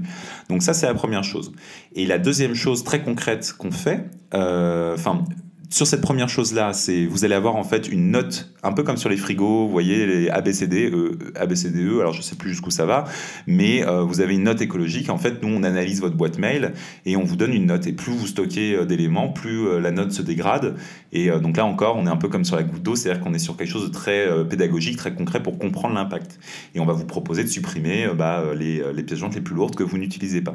Donc 0.49 0.63
ça 0.63 0.73
c'est 0.73 0.87
la 0.87 0.95
première 0.95 1.25
chose. 1.25 1.51
Et 1.97 2.07
la 2.07 2.19
deuxième 2.19 2.55
chose 2.55 2.85
très 2.85 3.03
concrète 3.03 3.53
qu'on 3.59 3.73
fait, 3.73 4.09
enfin 4.33 5.25
sur 5.71 5.87
cette 5.87 6.01
première 6.01 6.29
chose-là, 6.29 6.73
c'est 6.73 7.05
vous 7.05 7.25
allez 7.25 7.35
avoir 7.35 7.57
en 7.57 7.65
fait 7.65 7.89
une 7.89 8.11
note, 8.11 8.51
un 8.63 8.73
peu 8.73 8.83
comme 8.83 8.97
sur 8.97 9.11
les 9.11 9.19
frigos, 9.19 9.67
vous 9.67 9.71
voyez 9.71 10.07
les 10.07 10.29
ABCD, 10.31 10.91
e, 10.91 11.19
ABCDE, 11.35 12.01
alors 12.01 12.15
je 12.15 12.23
sais 12.23 12.37
plus 12.37 12.51
jusqu'où 12.51 12.71
ça 12.71 12.87
va, 12.87 13.05
mais 13.47 13.87
euh, 13.87 14.03
vous 14.03 14.21
avez 14.21 14.35
une 14.35 14.45
note 14.45 14.63
écologique. 14.63 15.11
En 15.11 15.19
fait, 15.19 15.43
nous 15.43 15.49
on 15.49 15.63
analyse 15.63 16.01
votre 16.01 16.17
boîte 16.17 16.39
mail 16.39 16.73
et 17.05 17.17
on 17.17 17.25
vous 17.25 17.37
donne 17.37 17.53
une 17.53 17.67
note. 17.67 17.87
Et 17.87 17.93
plus 17.93 18.13
vous 18.13 18.27
stockez 18.27 18.75
euh, 18.75 18.85
d'éléments, 18.87 19.29
plus 19.29 19.67
euh, 19.67 19.79
la 19.79 19.91
note 19.91 20.13
se 20.13 20.23
dégrade. 20.23 20.77
Et 21.13 21.31
donc 21.31 21.57
là 21.57 21.65
encore, 21.65 21.97
on 21.97 22.07
est 22.07 22.11
un 22.11 22.17
peu 22.17 22.29
comme 22.29 22.45
sur 22.45 22.57
la 22.57 22.63
goutte 22.63 22.83
d'eau, 22.83 22.95
c'est-à-dire 22.95 23.23
qu'on 23.23 23.33
est 23.33 23.39
sur 23.39 23.57
quelque 23.57 23.71
chose 23.71 23.89
de 23.89 23.93
très 23.93 24.29
pédagogique, 24.47 24.99
très 24.99 25.15
concret 25.15 25.43
pour 25.43 25.59
comprendre 25.59 25.95
l'impact. 25.95 26.39
Et 26.75 26.81
on 26.81 26.85
va 26.85 26.93
vous 26.93 27.07
proposer 27.07 27.45
de 27.45 27.49
supprimer 27.49 28.09
bah, 28.15 28.45
les, 28.55 28.83
les 28.93 29.03
pièces 29.03 29.19
jointes 29.19 29.35
les 29.35 29.41
plus 29.41 29.55
lourdes 29.55 29.75
que 29.75 29.83
vous 29.83 29.97
n'utilisez 29.97 30.43
pas. 30.43 30.55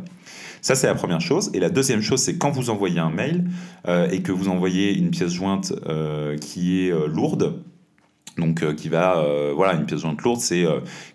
Ça, 0.64 0.76
c'est 0.76 0.88
la 0.88 0.96
première 0.96 1.20
chose. 1.20 1.52
Et 1.54 1.60
la 1.60 1.70
deuxième 1.70 2.02
chose, 2.02 2.22
c'est 2.22 2.38
quand 2.38 2.50
vous 2.50 2.70
envoyez 2.70 3.00
un 3.00 3.10
mail 3.10 3.50
euh, 3.88 4.10
et 4.10 4.22
que 4.22 4.32
vous 4.32 4.48
envoyez 4.48 4.98
une 4.98 5.12
pièce 5.12 5.34
jointe 5.34 5.74
euh, 5.88 6.38
qui 6.38 6.88
est 6.88 6.92
euh, 6.92 7.06
lourde, 7.06 7.62
donc 8.38 8.66
qui 8.76 8.90
va 8.90 9.24
voilà 9.56 9.76
une 9.76 9.86
pièce 9.86 10.00
jointe 10.00 10.20
lourde 10.24 10.40
c'est 10.40 10.66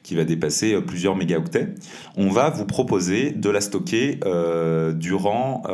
qui 0.05 0.15
va 0.15 0.23
dépasser 0.23 0.81
plusieurs 0.81 1.17
mégaoctets 1.17 1.75
on 2.17 2.29
va 2.29 2.49
vous 2.49 2.65
proposer 2.65 3.33
de 3.33 3.51
la 3.51 3.61
stocker 3.61 4.21
durant 4.95 5.65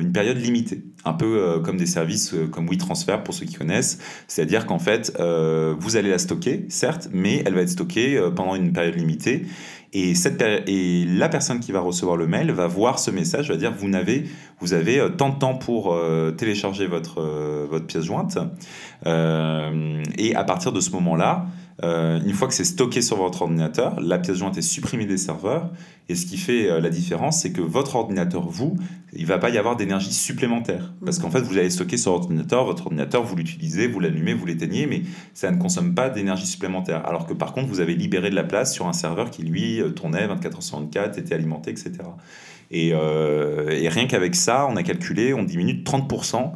une 0.00 0.12
période 0.12 0.36
limitée. 0.36 0.84
Un 1.04 1.14
peu 1.14 1.60
comme 1.64 1.76
des 1.76 1.86
services 1.86 2.36
comme 2.52 2.68
WeTransfer 2.68 3.24
pour 3.24 3.34
ceux 3.34 3.46
qui 3.46 3.54
connaissent. 3.54 3.98
C'est-à-dire 4.28 4.64
qu'en 4.64 4.78
fait 4.78 5.12
vous 5.18 5.96
allez 5.96 6.08
la 6.08 6.18
stocker 6.18 6.66
certes 6.68 7.08
mais 7.12 7.42
elle 7.46 7.54
va 7.54 7.62
être 7.62 7.70
stockée 7.70 8.22
pendant 8.36 8.54
une 8.54 8.72
période 8.72 8.94
limitée 8.94 9.46
et, 9.92 10.14
cette, 10.14 10.42
et 10.42 11.04
la 11.04 11.28
personne 11.28 11.60
qui 11.60 11.72
va 11.72 11.80
recevoir 11.80 12.16
le 12.16 12.26
mail 12.26 12.50
va 12.50 12.66
voir 12.66 12.98
ce 12.98 13.10
message, 13.10 13.50
va 13.50 13.56
dire 13.56 13.72
vous 13.76 13.94
avez, 13.94 14.24
vous 14.60 14.72
avez 14.72 14.98
euh, 14.98 15.10
tant 15.10 15.28
de 15.28 15.38
temps 15.38 15.54
pour 15.54 15.92
euh, 15.92 16.30
télécharger 16.30 16.86
votre, 16.86 17.20
euh, 17.20 17.66
votre 17.68 17.86
pièce 17.86 18.04
jointe. 18.04 18.38
et 19.04 20.34
à 20.34 20.44
partir 20.44 20.72
de 20.72 20.80
ce 20.80 20.90
moment-là, 20.92 21.46
une 21.82 22.32
fois 22.32 22.48
que 22.48 22.54
c'est 22.54 22.64
stocké 22.64 23.02
sur 23.02 23.16
votre 23.16 23.42
ordinateur, 23.42 23.98
la 24.00 24.18
pièce 24.18 24.36
jointe 24.36 24.56
est 24.56 24.62
supprimée 24.62 25.06
des 25.06 25.18
serveurs. 25.18 25.70
Et 26.08 26.14
ce 26.14 26.26
qui 26.26 26.36
fait 26.36 26.80
la 26.80 26.90
différence, 26.90 27.40
c'est 27.40 27.52
que 27.52 27.60
votre 27.60 27.96
ordinateur, 27.96 28.46
vous, 28.48 28.76
il 29.14 29.26
va 29.26 29.38
pas 29.38 29.50
y 29.50 29.58
avoir 29.58 29.76
d'énergie 29.76 30.12
supplémentaire. 30.12 30.92
Parce 31.04 31.18
qu'en 31.18 31.30
fait, 31.30 31.40
vous 31.40 31.58
allez 31.58 31.70
stocker 31.70 31.96
sur 31.96 32.12
votre 32.12 32.24
ordinateur, 32.24 32.64
votre 32.64 32.86
ordinateur, 32.86 33.22
vous 33.22 33.36
l'utilisez, 33.36 33.86
vous 33.86 34.00
l'allumez, 34.00 34.34
vous 34.34 34.46
l'éteignez, 34.46 34.86
mais 34.86 35.02
ça 35.34 35.50
ne 35.50 35.58
consomme 35.58 35.94
pas 35.94 36.10
d'énergie 36.10 36.46
supplémentaire. 36.46 37.06
Alors 37.06 37.26
que 37.26 37.34
par 37.34 37.52
contre, 37.52 37.68
vous 37.68 37.80
avez 37.80 37.94
libéré 37.94 38.30
de 38.30 38.34
la 38.34 38.44
place 38.44 38.72
sur 38.72 38.86
un 38.86 38.92
serveur 38.92 39.30
qui, 39.30 39.42
lui, 39.42 39.80
tournait 39.94 40.26
24 40.26 40.58
h 40.58 40.62
sur 40.62 40.78
24, 40.78 41.18
était 41.18 41.34
alimenté, 41.34 41.70
etc. 41.70 41.92
Et, 42.70 42.92
euh, 42.94 43.68
et 43.70 43.88
rien 43.88 44.06
qu'avec 44.06 44.34
ça, 44.34 44.66
on 44.70 44.76
a 44.76 44.82
calculé, 44.82 45.34
on 45.34 45.42
diminue 45.42 45.74
de 45.74 45.84
30% 45.84 46.52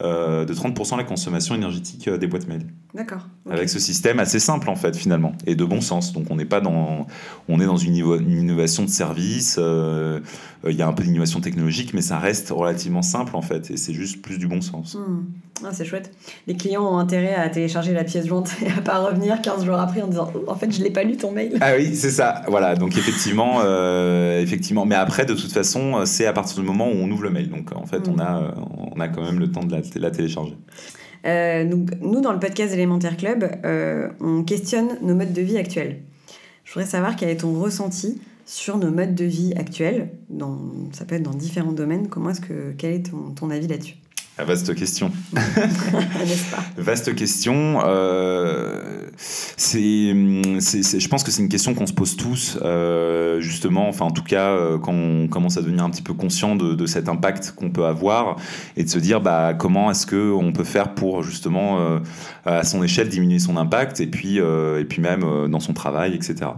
euh, 0.00 0.44
de 0.44 0.54
30% 0.54 0.96
la 0.96 1.02
consommation 1.02 1.56
énergétique 1.56 2.06
euh, 2.06 2.18
des 2.18 2.28
boîtes 2.28 2.46
mail. 2.46 2.64
D'accord. 2.94 3.26
Avec 3.50 3.68
ce 3.68 3.80
système 3.80 4.20
assez 4.20 4.38
simple 4.38 4.70
en 4.70 4.76
fait 4.76 4.96
finalement 4.96 5.32
et 5.44 5.56
de 5.56 5.64
bon 5.64 5.80
sens. 5.80 6.12
Donc 6.12 6.26
on 6.30 6.36
n'est 6.36 6.44
pas 6.44 6.60
dans, 6.60 7.08
on 7.48 7.60
est 7.60 7.66
dans 7.66 7.76
une, 7.76 7.96
innovation 7.96 8.84
de 8.84 8.90
service. 8.90 9.56
Euh, 9.58 10.20
il 10.66 10.76
y 10.76 10.82
a 10.82 10.88
un 10.88 10.92
peu 10.92 11.02
d'innovation 11.02 11.40
technologique, 11.40 11.94
mais 11.94 12.02
ça 12.02 12.18
reste 12.18 12.50
relativement 12.50 13.02
simple 13.02 13.36
en 13.36 13.42
fait 13.42 13.70
et 13.70 13.76
c'est 13.76 13.92
juste 13.92 14.22
plus 14.22 14.38
du 14.38 14.46
bon 14.46 14.60
sens. 14.60 14.94
Hmm. 14.94 15.24
Ah, 15.64 15.70
c'est 15.72 15.84
chouette. 15.84 16.12
Les 16.46 16.56
clients 16.56 16.84
ont 16.84 16.98
intérêt 16.98 17.34
à 17.34 17.48
télécharger 17.48 17.92
la 17.92 18.04
pièce 18.04 18.26
jointe 18.26 18.54
et 18.62 18.70
à 18.70 18.80
pas 18.80 18.98
revenir 18.98 19.40
15 19.40 19.64
jours 19.64 19.78
après 19.78 20.02
en 20.02 20.08
disant 20.08 20.32
en 20.46 20.54
fait 20.54 20.70
je 20.72 20.82
l'ai 20.82 20.90
pas 20.90 21.04
lu 21.04 21.16
ton 21.16 21.32
mail. 21.32 21.58
Ah 21.60 21.72
oui 21.76 21.94
c'est 21.94 22.10
ça. 22.10 22.42
Voilà 22.48 22.74
donc 22.74 22.96
effectivement 22.96 23.62
effectivement. 24.38 24.86
Mais 24.86 24.96
après 24.96 25.26
de 25.26 25.34
toute 25.34 25.52
façon 25.52 26.04
c'est 26.04 26.26
à 26.26 26.32
partir 26.32 26.60
du 26.60 26.66
moment 26.66 26.88
où 26.88 26.94
on 26.94 27.10
ouvre 27.10 27.24
le 27.24 27.30
mail. 27.30 27.50
Donc 27.50 27.70
en 27.74 27.86
fait 27.86 28.08
hmm. 28.08 28.14
on 28.16 28.18
a 28.18 28.54
on 28.96 29.00
a 29.00 29.08
quand 29.08 29.22
même 29.22 29.38
le 29.38 29.50
temps 29.50 29.64
de 29.64 29.72
la 29.72 29.80
la 29.96 30.10
télécharger 30.10 30.56
euh, 31.26 31.64
nous, 31.64 32.20
dans 32.20 32.32
le 32.32 32.38
podcast 32.38 32.72
Élémentaire 32.72 33.16
Club, 33.16 33.50
euh, 33.64 34.08
on 34.20 34.44
questionne 34.44 34.98
nos 35.02 35.14
modes 35.14 35.32
de 35.32 35.42
vie 35.42 35.58
actuels. 35.58 36.00
Je 36.64 36.72
voudrais 36.72 36.88
savoir 36.88 37.16
quel 37.16 37.30
est 37.30 37.38
ton 37.38 37.58
ressenti 37.60 38.20
sur 38.48 38.78
nos 38.78 38.90
modes 38.90 39.14
de 39.14 39.26
vie 39.26 39.52
actuels. 39.56 40.10
Dans, 40.30 40.58
ça 40.92 41.04
peut 41.04 41.16
être 41.16 41.22
dans 41.22 41.34
différents 41.34 41.72
domaines. 41.72 42.08
Comment 42.08 42.30
est-ce 42.30 42.40
que, 42.40 42.72
quel 42.76 42.94
est 42.94 43.02
ton, 43.36 43.50
avis 43.50 43.68
là-dessus? 43.68 43.96
Vaste 44.44 44.74
question. 44.74 45.10
Pas? 45.32 46.64
Vaste 46.76 47.14
question. 47.14 47.80
Euh, 47.84 49.02
c'est, 49.16 49.80
je 49.80 51.08
pense 51.08 51.24
que 51.24 51.30
c'est 51.30 51.42
une 51.42 51.48
question 51.48 51.74
qu'on 51.74 51.86
se 51.86 51.92
pose 51.92 52.16
tous, 52.16 52.58
euh, 52.62 53.40
justement, 53.40 53.88
enfin 53.88 54.04
en 54.04 54.10
tout 54.10 54.22
cas 54.22 54.50
euh, 54.50 54.78
quand 54.78 54.92
on 54.92 55.26
commence 55.26 55.56
à 55.56 55.62
devenir 55.62 55.84
un 55.84 55.90
petit 55.90 56.02
peu 56.02 56.14
conscient 56.14 56.54
de, 56.54 56.74
de 56.74 56.86
cet 56.86 57.08
impact 57.08 57.52
qu'on 57.56 57.70
peut 57.70 57.86
avoir 57.86 58.36
et 58.76 58.84
de 58.84 58.88
se 58.88 58.98
dire 58.98 59.20
bah, 59.20 59.54
comment 59.54 59.90
est-ce 59.90 60.06
qu'on 60.06 60.52
peut 60.52 60.64
faire 60.64 60.94
pour 60.94 61.22
justement 61.22 62.00
à 62.44 62.64
son 62.64 62.82
échelle 62.82 63.08
diminuer 63.08 63.38
son 63.38 63.56
impact 63.56 64.00
et 64.00 64.06
puis, 64.06 64.38
et 64.38 64.84
puis 64.88 65.02
même 65.02 65.48
dans 65.48 65.60
son 65.60 65.72
travail, 65.72 66.14
etc. 66.14 66.50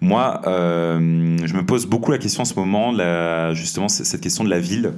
Moi, 0.00 0.40
je 0.44 1.54
me 1.54 1.64
pose 1.64 1.86
beaucoup 1.86 2.10
la 2.10 2.18
question 2.18 2.42
en 2.42 2.46
ce 2.46 2.54
moment, 2.54 2.92
justement 3.54 3.88
cette 3.88 4.20
question 4.20 4.44
de 4.44 4.50
la 4.50 4.60
ville. 4.60 4.94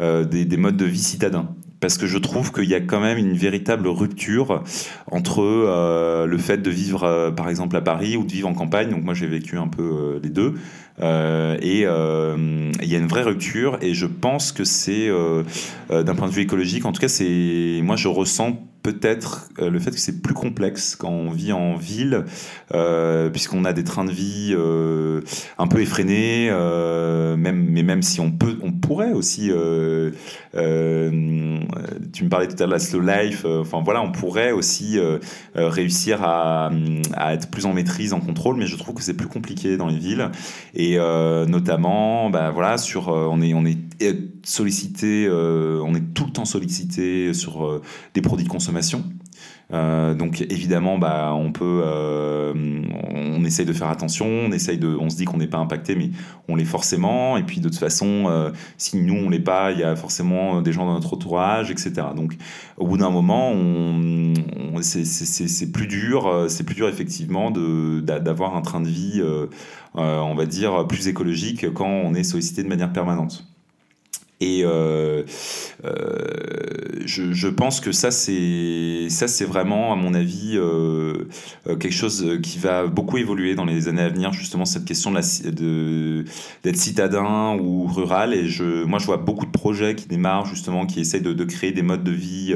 des, 0.00 0.44
des, 0.44 0.56
modes 0.56 0.76
de 0.76 0.84
vie 0.84 0.98
citadins 1.02 1.48
parce 1.80 1.96
que 1.98 2.06
je 2.06 2.18
trouve 2.18 2.52
qu'il 2.52 2.68
y 2.68 2.74
a 2.74 2.80
quand 2.80 3.00
même 3.00 3.18
une 3.18 3.34
véritable 3.34 3.88
rupture 3.88 4.62
entre 5.10 5.42
euh, 5.42 6.26
le 6.26 6.38
fait 6.38 6.58
de 6.58 6.70
vivre, 6.70 7.04
euh, 7.04 7.30
par 7.30 7.48
exemple, 7.48 7.76
à 7.76 7.80
Paris 7.80 8.16
ou 8.16 8.24
de 8.24 8.32
vivre 8.32 8.48
en 8.48 8.54
campagne. 8.54 8.90
Donc 8.90 9.04
moi, 9.04 9.14
j'ai 9.14 9.26
vécu 9.26 9.58
un 9.58 9.68
peu 9.68 9.82
euh, 9.82 10.20
les 10.22 10.30
deux. 10.30 10.54
Et 11.00 11.82
il 11.82 12.88
y 12.88 12.94
a 12.94 12.98
une 12.98 13.06
vraie 13.06 13.22
rupture. 13.22 13.78
Et 13.80 13.94
je 13.94 14.06
pense 14.06 14.50
que 14.50 14.64
c'est, 14.64 15.08
d'un 15.08 16.14
point 16.16 16.26
de 16.26 16.32
vue 16.32 16.42
écologique, 16.42 16.84
en 16.84 16.92
tout 16.92 17.00
cas, 17.00 17.08
c'est 17.08 17.80
moi, 17.82 17.94
je 17.94 18.08
ressens 18.08 18.58
peut-être 18.92 19.50
euh, 19.58 19.68
le 19.68 19.78
fait 19.78 19.90
que 19.90 19.98
c'est 19.98 20.22
plus 20.22 20.32
complexe 20.32 20.96
quand 20.96 21.10
on 21.10 21.30
vit 21.30 21.52
en 21.52 21.76
ville, 21.76 22.24
euh, 22.74 23.28
puisqu'on 23.28 23.66
a 23.66 23.74
des 23.74 23.84
trains 23.84 24.06
de 24.06 24.10
vie 24.10 24.54
euh, 24.56 25.20
un 25.58 25.66
peu 25.66 25.82
effrénés, 25.82 26.50
même, 27.36 27.68
mais 27.70 27.82
même 27.82 28.02
si 28.02 28.20
on 28.20 28.30
peut, 28.30 28.56
on 28.62 28.72
pourrait 28.72 29.12
aussi. 29.12 29.48
tu 29.48 30.54
me 30.54 32.28
parlais 32.28 32.48
tout 32.48 32.56
à 32.56 32.60
l'heure 32.60 32.68
de 32.68 32.72
la 32.72 32.78
slow 32.78 33.00
life. 33.00 33.44
Enfin 33.44 33.82
voilà, 33.84 34.00
on 34.00 34.10
pourrait 34.10 34.52
aussi 34.52 34.98
réussir 35.54 36.22
à, 36.22 36.70
à 37.14 37.34
être 37.34 37.50
plus 37.50 37.66
en 37.66 37.74
maîtrise, 37.74 38.14
en 38.14 38.20
contrôle, 38.20 38.56
mais 38.56 38.66
je 38.66 38.76
trouve 38.76 38.94
que 38.94 39.02
c'est 39.02 39.14
plus 39.14 39.28
compliqué 39.28 39.76
dans 39.76 39.88
les 39.88 39.98
villes 39.98 40.30
et 40.74 40.96
notamment, 40.96 42.30
bah 42.30 42.50
voilà, 42.50 42.78
sur 42.78 43.08
on 43.08 43.40
est 43.42 43.78
sollicité, 44.44 45.26
euh, 45.26 45.82
on 45.84 45.94
est 45.94 46.14
tout 46.14 46.26
le 46.26 46.32
temps 46.32 46.44
sollicité 46.44 47.32
sur 47.34 47.66
euh, 47.66 47.82
des 48.14 48.22
produits 48.22 48.44
de 48.44 48.50
consommation. 48.50 49.04
Euh, 49.72 50.14
donc 50.14 50.40
évidemment, 50.40 50.98
bah, 50.98 51.34
on 51.34 51.52
peut, 51.52 51.82
on 51.84 53.44
essaye 53.44 53.66
de 53.66 53.72
faire 53.72 53.88
attention, 53.88 54.26
on 54.26 54.52
essaye 54.52 54.78
de, 54.78 54.88
on 54.88 55.10
se 55.10 55.16
dit 55.16 55.24
qu'on 55.26 55.36
n'est 55.36 55.46
pas 55.46 55.58
impacté, 55.58 55.94
mais 55.94 56.10
on 56.48 56.56
l'est 56.56 56.64
forcément. 56.64 57.36
Et 57.36 57.42
puis 57.42 57.60
de 57.60 57.68
toute 57.68 57.78
façon, 57.78 58.50
si 58.78 58.96
nous 58.96 59.14
on 59.14 59.28
l'est 59.28 59.38
pas, 59.40 59.72
il 59.72 59.78
y 59.80 59.84
a 59.84 59.94
forcément 59.94 60.62
des 60.62 60.72
gens 60.72 60.86
dans 60.86 60.94
notre 60.94 61.12
entourage, 61.14 61.70
etc. 61.70 61.92
Donc 62.16 62.36
au 62.78 62.86
bout 62.86 62.96
d'un 62.96 63.10
moment, 63.10 63.54
c'est- 64.80 65.72
plus 65.72 65.86
dur, 65.86 66.46
c'est 66.48 66.64
plus 66.64 66.74
dur 66.74 66.88
effectivement 66.88 67.50
d'avoir 67.50 68.56
un 68.56 68.62
train 68.62 68.80
de 68.80 68.88
vie, 68.88 69.22
on 69.94 70.34
va 70.34 70.46
dire 70.46 70.86
plus 70.86 71.08
écologique 71.08 71.72
quand 71.74 71.88
on 71.88 72.14
est 72.14 72.24
sollicité 72.24 72.62
de 72.62 72.68
manière 72.68 72.92
permanente. 72.92 73.46
Et 74.40 74.62
euh, 74.64 75.24
euh, 75.84 76.16
je, 77.04 77.32
je 77.32 77.48
pense 77.48 77.80
que 77.80 77.90
ça, 77.90 78.12
c'est 78.12 79.08
ça, 79.08 79.26
c'est 79.26 79.44
vraiment, 79.44 79.92
à 79.92 79.96
mon 79.96 80.14
avis, 80.14 80.52
euh, 80.54 81.24
quelque 81.66 81.90
chose 81.90 82.38
qui 82.42 82.58
va 82.58 82.86
beaucoup 82.86 83.18
évoluer 83.18 83.56
dans 83.56 83.64
les 83.64 83.88
années 83.88 84.02
à 84.02 84.08
venir. 84.08 84.32
Justement, 84.32 84.64
cette 84.64 84.84
question 84.84 85.10
de 85.10 86.24
d'être 86.62 86.76
citadin 86.76 87.56
ou 87.60 87.86
rural. 87.86 88.32
Et 88.32 88.46
je, 88.46 88.84
moi, 88.84 89.00
je 89.00 89.06
vois 89.06 89.16
beaucoup 89.16 89.46
de 89.46 89.50
projets 89.50 89.96
qui 89.96 90.06
démarrent 90.06 90.46
justement, 90.46 90.86
qui 90.86 91.00
essayent 91.00 91.20
de, 91.20 91.32
de 91.32 91.44
créer 91.44 91.72
des 91.72 91.82
modes 91.82 92.04
de 92.04 92.12
vie 92.12 92.54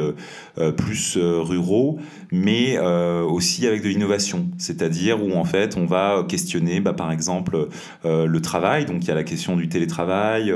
plus 0.77 1.19
ruraux, 1.19 1.99
mais 2.31 2.79
aussi 2.79 3.67
avec 3.67 3.83
de 3.83 3.89
l'innovation. 3.89 4.47
C'est-à-dire 4.59 5.25
où 5.25 5.33
en 5.33 5.45
fait, 5.45 5.77
on 5.77 5.87
va 5.87 6.25
questionner, 6.29 6.81
bah, 6.81 6.93
par 6.93 7.11
exemple, 7.11 7.69
le 8.05 8.41
travail. 8.41 8.85
Donc, 8.85 9.03
il 9.03 9.09
y 9.09 9.11
a 9.11 9.15
la 9.15 9.25
question 9.25 9.57
du 9.57 9.69
télétravail. 9.69 10.53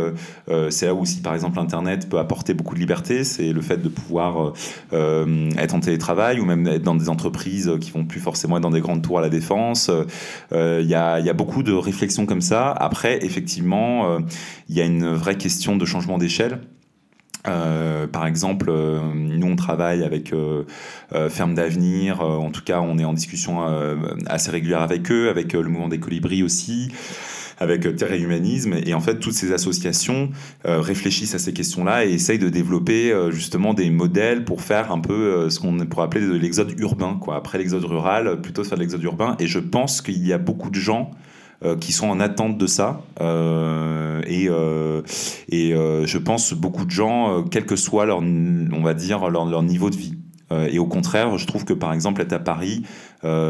c'est 0.71 0.87
là 0.87 0.95
où 0.95 1.05
par 1.23 1.35
exemple, 1.35 1.59
Internet 1.59 2.09
peut 2.09 2.19
apporter 2.19 2.55
beaucoup 2.55 2.75
de 2.75 2.81
liberté. 2.81 3.25
C'est 3.25 3.53
le 3.53 3.61
fait 3.61 3.79
de 3.79 3.89
pouvoir 3.89 4.41
euh, 4.41 4.53
euh, 4.93 5.51
être 5.59 5.75
en 5.75 5.81
télétravail 5.81 6.41
ou 6.41 6.45
même 6.45 6.67
être 6.67 6.83
dans 6.83 6.95
des 6.95 7.09
entreprises 7.09 7.71
qui 7.81 7.91
vont 7.91 8.05
plus 8.05 8.21
forcément 8.21 8.57
être 8.57 8.63
dans 8.63 8.71
des 8.71 8.81
grandes 8.81 9.03
tours 9.03 9.19
à 9.19 9.23
la 9.23 9.29
défense. 9.29 9.91
Euh, 10.53 10.81
Il 10.83 10.89
y, 10.89 10.95
a, 10.95 11.33
beaucoup 11.33 11.63
de 11.63 11.73
réflexions 11.73 12.27
comme 12.27 12.41
ça. 12.41 12.71
Après, 12.71 13.25
effectivement, 13.25 14.19
il 14.69 14.75
y 14.75 14.81
a 14.81 14.85
une 14.85 15.13
vraie 15.13 15.37
question 15.37 15.77
de 15.77 15.85
changement 15.85 16.19
d'échelle. 16.19 16.61
Par 17.45 18.27
exemple, 18.27 18.73
nous 19.15 19.47
on 19.47 19.57
travaille 19.57 20.03
avec 20.03 20.33
Ferme 21.29 21.55
d'Avenir, 21.55 22.21
en 22.23 22.51
tout 22.51 22.63
cas 22.65 22.81
on 22.81 22.99
est 22.99 23.05
en 23.05 23.13
discussion 23.13 23.61
assez 24.27 24.51
régulière 24.51 24.81
avec 24.81 25.11
eux, 25.13 25.29
avec 25.29 25.53
le 25.53 25.69
mouvement 25.69 25.89
des 25.89 26.01
colibris 26.01 26.43
aussi, 26.43 26.91
avec 27.59 27.87
euh, 27.87 27.93
Terre 27.93 28.13
et 28.13 28.21
Humanisme, 28.21 28.75
et 28.85 28.95
en 28.95 29.01
fait 29.01 29.19
toutes 29.19 29.35
ces 29.35 29.53
associations 29.53 30.31
euh, 30.67 30.81
réfléchissent 30.81 31.35
à 31.35 31.39
ces 31.39 31.53
questions-là 31.53 32.05
et 32.05 32.13
essayent 32.13 32.39
de 32.39 32.49
développer 32.49 33.13
euh, 33.13 33.31
justement 33.31 33.75
des 33.75 33.91
modèles 33.91 34.45
pour 34.45 34.63
faire 34.63 34.93
un 34.93 35.01
peu 35.01 35.49
ce 35.51 35.59
qu'on 35.61 35.77
pourrait 35.79 36.05
appeler 36.05 36.27
de 36.27 36.33
l'exode 36.33 36.79
urbain, 36.79 37.19
quoi. 37.21 37.37
Après 37.37 37.59
l'exode 37.59 37.85
rural, 37.85 38.41
plutôt 38.41 38.63
de 38.63 38.67
faire 38.67 38.79
de 38.79 38.83
l'exode 38.83 39.03
urbain, 39.03 39.37
et 39.39 39.47
je 39.47 39.59
pense 39.59 40.01
qu'il 40.01 40.27
y 40.27 40.33
a 40.33 40.39
beaucoup 40.39 40.71
de 40.71 40.79
gens 40.79 41.11
qui 41.81 41.93
sont 41.93 42.09
en 42.09 42.21
attente 42.21 42.59
de 42.59 42.67
ça. 42.67 43.01
Et 44.27 44.49
et 45.49 45.71
je 45.73 46.19
pense 46.19 46.55
beaucoup 46.55 46.85
de 46.85 46.91
gens, 46.91 47.45
quel 47.51 47.67
que 47.67 47.77
soit 47.77 48.07
leur, 48.07 48.19
on 48.19 48.83
va 48.83 48.95
dire, 48.95 49.29
leur, 49.31 49.47
leur 49.47 49.63
niveau 49.63 49.91
de 49.91 49.97
vie. 49.97 50.15
Et 50.51 50.79
au 50.79 50.87
contraire, 50.87 51.37
je 51.39 51.47
trouve 51.47 51.65
que 51.65 51.73
par 51.73 51.93
exemple, 51.93 52.21
être 52.21 52.33
à 52.33 52.39
Paris, 52.39 52.83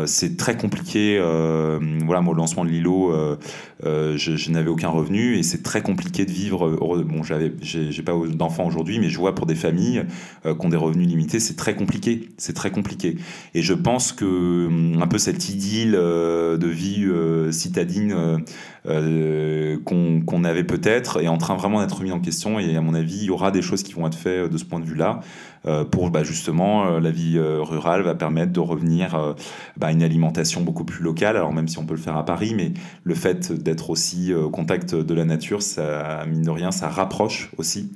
c'est 0.07 0.37
très 0.37 0.57
compliqué. 0.57 1.19
euh, 1.21 1.79
voilà, 2.05 2.21
moi, 2.21 2.33
au 2.35 2.37
lancement 2.37 2.65
de 2.65 2.71
Lilo, 2.71 3.13
euh, 3.13 3.37
euh, 3.85 4.17
je, 4.17 4.37
je 4.37 4.51
n'avais 4.51 4.69
aucun 4.71 4.89
revenu 4.89 5.37
et 5.37 5.43
c'est 5.43 5.63
très 5.63 5.83
compliqué 5.83 6.25
de 6.25 6.31
vivre. 6.33 6.67
euh, 6.67 7.03
Bon, 7.05 7.23
j'avais, 7.23 7.53
j'ai, 7.61 7.93
j'ai 7.93 8.03
pas 8.03 8.13
d'enfants 8.29 8.67
aujourd'hui, 8.67 8.99
mais 8.99 9.11
je 9.11 9.19
vois 9.19 9.35
pour 9.35 9.47
des 9.47 9.55
familles 9.55 10.05
euh, 10.47 10.55
qui 10.55 10.67
ont 10.67 10.69
des 10.69 10.77
revenus 10.77 11.07
limités, 11.09 11.41
c'est 11.41 11.57
très 11.57 11.75
compliqué. 11.75 12.29
C'est 12.39 12.55
très 12.55 12.71
compliqué. 12.71 13.17
Et 13.55 13.63
je 13.63 13.75
pense 13.75 14.13
que 14.13 14.25
hum, 14.67 15.03
un 15.03 15.07
peu 15.07 15.19
cette 15.19 15.49
idylle 15.49 15.95
euh, 15.95 16.57
de 16.57 16.69
vie 16.69 17.05
euh, 17.05 17.53
citadine 17.53 18.43
euh, 18.89 19.77
euh, 19.77 20.21
qu'on 20.25 20.45
avait 20.45 20.65
peut-être 20.65 21.23
est 21.23 21.29
en 21.29 21.39
train 21.39 21.57
vraiment 21.57 21.81
d'être 21.81 21.97
remis 21.97 22.13
en 22.13 22.21
question. 22.21 22.59
Et 22.59 22.77
à 22.77 22.81
mon 22.81 22.95
avis, 22.95 23.19
il 23.19 23.25
y 23.25 23.31
aura 23.31 23.51
des 23.51 23.63
choses 23.63 23.83
qui 23.83 23.93
vont 23.95 24.07
être 24.07 24.17
faites 24.17 24.51
de 24.51 24.59
ce 24.59 24.65
point 24.65 24.81
de 24.81 24.85
vue-là 24.85 25.21
euh, 25.67 25.85
pour 25.85 26.11
bah, 26.11 26.23
justement 26.23 26.87
euh, 26.87 27.01
la 27.01 27.11
vie 27.11 27.39
euh, 27.39 27.63
rurale 27.63 28.03
va 28.03 28.15
permettre 28.15 28.53
de 28.53 28.61
revenir 28.61 29.15
euh, 29.15 29.33
bah, 29.77 29.89
à 29.89 29.93
une 29.93 30.03
alimentation 30.03 30.61
beaucoup 30.63 30.85
plus 30.85 31.03
locale. 31.03 31.37
Alors 31.37 31.53
même 31.53 31.69
si 31.69 31.79
on 31.79 31.87
peut 31.87 31.95
le 31.95 32.01
faire 32.01 32.17
à 32.17 32.25
Paris, 32.25 32.55
mais 32.57 32.73
le 33.05 33.15
fait 33.15 33.53
d'être 33.53 33.91
aussi 33.91 34.33
euh, 34.33 34.45
au 34.45 34.51
contact 34.51 34.95
de 34.95 35.15
la 35.15 35.25
nature, 35.25 35.63
ça 35.63 36.25
mine 36.27 36.43
de 36.43 36.51
rien, 36.51 36.71
ça 36.71 36.89
rapproche 36.89 37.51
aussi. 37.59 37.93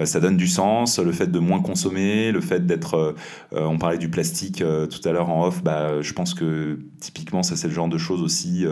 Euh, 0.00 0.06
ça 0.06 0.20
donne 0.20 0.36
du 0.38 0.46
sens, 0.48 0.98
le 0.98 1.12
fait 1.12 1.26
de 1.30 1.38
moins 1.38 1.60
consommer, 1.60 2.32
le 2.32 2.40
fait 2.40 2.66
d'être. 2.66 2.94
euh, 2.94 3.12
euh, 3.52 3.64
on 3.66 3.76
parlait 3.78 3.98
du 3.98 4.08
plastique 4.08 4.58
tout 4.90 5.08
à 5.08 5.12
l'heure 5.12 5.28
en 5.30 5.46
off, 5.46 5.62
bah, 5.62 6.00
je 6.00 6.12
pense 6.14 6.32
que 6.34 6.78
typiquement, 7.00 7.42
ça 7.42 7.56
c'est 7.56 7.68
le 7.68 7.74
genre 7.74 7.88
de 7.88 7.98
choses 7.98 8.22
aussi 8.22 8.64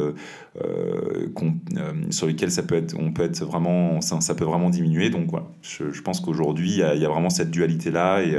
sur 2.11 2.27
lesquelles 2.27 2.51
ça 2.51 2.63
peut 2.63 2.75
être, 2.75 2.95
on 2.99 3.13
peut 3.13 3.23
être 3.23 3.45
vraiment, 3.45 4.01
ça, 4.01 4.21
ça 4.21 4.35
peut 4.35 4.45
vraiment 4.45 4.71
diminuer. 4.71 5.11
Donc 5.11 5.31
voilà, 5.31 5.47
je, 5.63 5.93
je 5.93 6.03
pense 6.03 6.21
qu'aujourd'hui, 6.21 6.71
il 6.71 6.79
y, 6.79 6.83
a- 6.83 6.95
il 6.95 7.03
y 7.03 7.05
a 7.05 7.09
vraiment 7.09 7.31
cette 7.31 7.51
dualité-là 7.51 8.23
et 8.23 8.37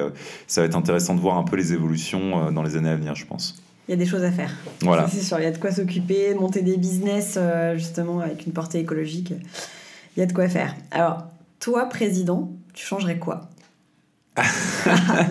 ça 0.48 0.62
va 0.62 0.68
être 0.68 0.76
intéressant 0.78 1.16
de 1.16 1.20
voir 1.20 1.38
un 1.38 1.44
peu 1.44 1.56
les 1.56 1.74
évolutions 1.74 2.52
dans 2.52 2.64
les 2.64 2.76
années 2.76 2.90
à 2.90 2.96
venir, 2.96 3.16
je 3.16 3.26
pense. 3.26 3.62
Il 3.88 3.92
y 3.92 3.94
a 3.94 3.98
des 3.98 4.06
choses 4.06 4.24
à 4.24 4.32
faire. 4.32 4.52
Voilà. 4.82 5.08
C'est 5.08 5.22
sûr, 5.22 5.40
il 5.40 5.44
y 5.44 5.48
a 5.48 5.52
de 5.52 5.58
quoi 5.58 5.72
s'occuper, 5.72 6.34
monter 6.36 6.62
des 6.62 6.78
business 6.78 7.36
euh, 7.38 7.76
justement 7.76 8.20
avec 8.20 8.46
une 8.46 8.54
portée 8.54 8.80
écologique. 8.80 9.34
Il 10.16 10.20
y 10.20 10.24
a 10.24 10.26
de 10.26 10.34
quoi 10.34 10.48
faire. 10.48 10.76
Alors, 10.92 11.26
toi, 11.60 11.88
président, 11.90 12.52
tu 12.74 12.86
changerais 12.86 13.18
quoi 13.18 13.50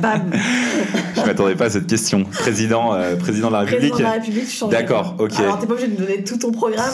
Bam 0.02 0.30
Je 1.16 1.20
m'attendais 1.22 1.54
pas 1.54 1.64
à 1.66 1.70
cette 1.70 1.86
question. 1.86 2.24
Président, 2.24 2.92
euh, 2.94 3.16
président 3.16 3.48
de 3.48 3.54
la 3.54 3.62
Président 3.62 3.80
République. 3.94 3.98
de 3.98 4.02
la 4.02 4.10
République, 4.12 4.46
tu 4.48 4.68
D'accord, 4.68 5.16
ok. 5.18 5.32
Alors, 5.40 5.58
t'es 5.58 5.66
pas 5.66 5.72
obligé 5.72 5.88
de 5.88 5.94
me 5.94 5.98
donner 6.06 6.22
tout 6.22 6.36
ton 6.36 6.52
programme. 6.52 6.92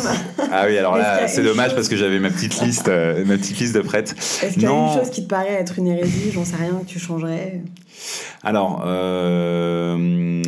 Ah 0.53 0.65
oui, 0.69 0.79
alors 0.79 0.97
là, 0.97 1.27
c'est 1.27 1.43
dommage 1.43 1.67
chose- 1.71 1.75
parce 1.75 1.89
que 1.89 1.97
j'avais 1.97 2.21
ma 2.21 2.31
petite 2.31 2.61
liste, 2.63 2.87
euh, 2.89 3.25
ma 3.25 3.37
petite 3.37 3.59
liste 3.59 3.75
de 3.75 3.81
prêtes. 3.81 4.15
Est-ce 4.43 4.55
qu'il 4.55 4.63
y 4.63 4.67
a 4.67 4.71
une 4.71 4.97
chose 4.97 5.11
qui 5.11 5.25
te 5.25 5.29
paraît 5.29 5.55
être 5.55 5.79
une 5.81 5.89
hérésie 5.89 6.31
J'en 6.33 6.45
sais 6.45 6.57
rien, 6.57 6.75
que 6.81 6.87
tu 6.87 7.01
changerais 7.01 7.61
Alors, 8.45 8.85
euh, 8.87 10.43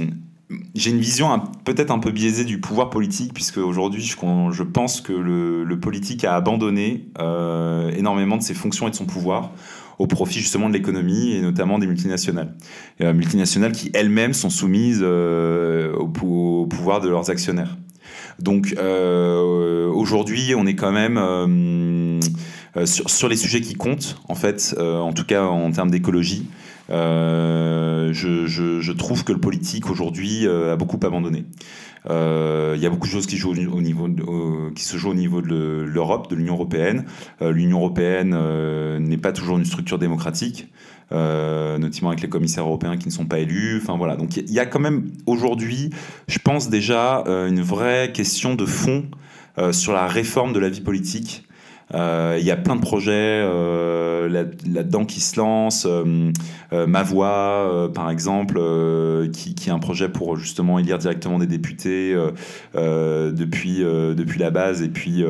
j'ai 0.77 0.91
une 0.91 1.01
vision 1.01 1.33
un- 1.33 1.43
peut-être 1.65 1.91
un 1.91 1.99
peu 1.99 2.13
biaisée 2.13 2.45
du 2.45 2.61
pouvoir 2.61 2.89
politique, 2.91 3.35
puisque 3.35 3.59
aujourd'hui, 3.59 4.01
je, 4.03 4.63
pense 4.63 5.01
que 5.01 5.13
le, 5.13 5.65
le 5.65 5.81
politique 5.81 6.25
a 6.25 6.37
abandonné 6.37 7.07
euh, 7.19 7.91
énormément 7.97 8.37
de 8.37 8.43
ses 8.43 8.55
fonctions 8.55 8.87
et 8.87 8.91
de 8.93 8.97
son 8.97 9.07
pouvoir 9.07 9.51
au 9.99 10.07
profit 10.07 10.39
justement 10.39 10.69
de 10.69 10.75
l'économie 10.75 11.33
et 11.33 11.41
notamment 11.41 11.79
des 11.79 11.87
multinationales. 11.87 12.55
Euh, 13.01 13.13
multinationales 13.13 13.73
qui 13.73 13.91
elles-mêmes 13.95 14.33
sont 14.33 14.51
soumises 14.51 15.01
euh, 15.03 15.93
au, 15.95 16.07
pou- 16.07 16.63
au 16.63 16.67
pouvoir 16.67 17.01
de 17.01 17.09
leurs 17.09 17.31
actionnaires. 17.31 17.77
Donc 18.39 18.75
euh, 18.79 19.89
aujourd'hui, 19.89 20.55
on 20.57 20.67
est 20.67 20.77
quand 20.77 20.93
même 20.93 21.19
sur, 22.85 23.29
les 23.29 23.37
sujets 23.37 23.61
qui 23.61 23.75
comptent, 23.75 24.17
en 24.29 24.37
fait, 24.37 24.77
en 24.79 25.13
tout 25.13 25.25
cas 25.25 25.43
en 25.43 25.71
termes 25.73 25.91
d'écologie. 25.91 26.47
Je, 26.89 28.13
trouve 28.93 29.25
que 29.25 29.33
le 29.33 29.41
politique 29.41 29.91
aujourd'hui 29.91 30.47
a 30.47 30.77
beaucoup 30.77 31.01
abandonné. 31.05 31.45
Euh, 32.07 32.75
Il 32.77 32.83
y 32.83 32.87
a 32.87 32.91
beaucoup 32.91 33.07
de 33.07 33.13
choses 33.13 33.27
qui, 33.27 33.37
jouent 33.37 33.53
au, 33.53 33.77
au 33.77 33.81
niveau 33.81 34.09
qui 34.75 34.85
se 34.85 34.97
jouent 34.97 35.11
au 35.11 35.15
niveau 35.15 35.43
de 35.43 35.85
l'Europe, 35.87 36.31
de 36.31 36.37
l'Union 36.37 36.55
européenne. 36.55 37.05
Euh, 37.43 37.53
L'Union 37.53 37.79
européenne 37.79 38.35
euh, 38.37 38.99
n'est 38.99 39.17
pas 39.17 39.33
toujours 39.33 39.59
une 39.59 39.65
structure 39.65 39.99
démocratique, 39.99 40.69
notamment 41.11 42.11
avec 42.11 42.21
les 42.23 42.29
commissaires 42.29 42.65
européens 42.65 42.97
qui 42.97 43.09
ne 43.09 43.13
sont 43.13 43.27
pas 43.27 43.39
élus. 43.39 43.81
Enfin 43.83 43.97
voilà, 43.97 44.17
donc 44.17 44.37
il 44.37 44.53
y 44.53 44.61
a 44.61 44.67
quand 44.67 44.81
même 44.81 45.11
aujourd'hui, 45.27 45.91
je 46.29 46.39
pense 46.39 46.69
déjà, 46.69 47.25
une 47.27 47.63
vraie 47.63 48.13
question 48.13 48.55
de 48.55 48.67
fond 48.67 49.05
sur 49.73 49.93
la 49.93 50.07
réforme 50.07 50.53
de 50.53 50.61
la 50.61 50.69
vie 50.69 50.83
politique. 50.83 51.48
Il 51.95 52.45
y 52.45 52.51
a 52.51 52.57
plein 52.57 52.77
de 52.77 52.81
projets 52.81 53.43
là-dedans 54.29 55.05
qui 55.05 55.21
se 55.21 55.39
lancent. 55.39 55.87
Ma 56.73 57.03
Voix, 57.03 57.91
par 57.95 58.11
exemple, 58.11 58.61
qui, 59.33 59.55
est 59.67 59.71
un 59.71 59.79
projet 59.79 60.09
pour 60.09 60.37
justement 60.37 60.79
élire 60.79 60.99
directement 60.99 61.39
des 61.39 61.47
députés 61.47 62.15
depuis, 62.75 63.79
depuis 63.79 64.39
la 64.39 64.51
base 64.51 64.83
et 64.83 64.89
puis 64.89 65.25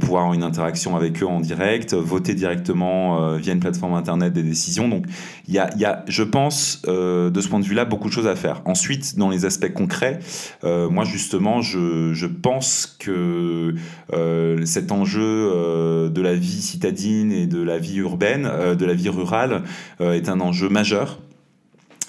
pouvoir 0.00 0.22
avoir 0.22 0.34
une 0.34 0.44
interaction 0.44 0.96
avec 0.96 1.22
eux 1.22 1.26
en 1.26 1.40
direct, 1.40 1.94
voter 1.94 2.34
directement 2.34 3.36
via 3.36 3.52
une 3.52 3.60
plateforme 3.60 3.94
internet 3.94 4.32
des 4.32 4.42
décisions. 4.42 4.88
Donc 4.88 5.06
il 5.48 5.54
y 5.54 5.58
a, 5.58 5.76
y 5.76 5.84
a, 5.84 6.04
je 6.06 6.22
pense, 6.22 6.82
de 6.82 7.40
ce 7.40 7.48
point 7.48 7.58
de 7.58 7.64
vue-là, 7.64 7.84
beaucoup 7.84 8.08
de 8.08 8.12
choses 8.12 8.28
à 8.28 8.36
faire. 8.36 8.62
Ensuite, 8.64 9.18
dans 9.18 9.30
les 9.30 9.44
aspects 9.44 9.72
concrets, 9.72 10.20
moi 10.62 11.04
justement, 11.04 11.62
je, 11.62 12.12
je 12.12 12.26
pense 12.26 12.96
que 12.98 13.74
euh, 14.12 14.64
cet 14.64 14.92
enjeu 14.92 15.20
euh, 15.22 15.79
de 16.08 16.22
la 16.22 16.34
vie 16.34 16.62
citadine 16.62 17.32
et 17.32 17.46
de 17.46 17.62
la 17.62 17.78
vie 17.78 17.98
urbaine, 17.98 18.46
euh, 18.50 18.74
de 18.74 18.84
la 18.84 18.94
vie 18.94 19.08
rurale, 19.08 19.62
est 20.00 20.28
un 20.28 20.40
enjeu 20.40 20.68
majeur 20.68 21.18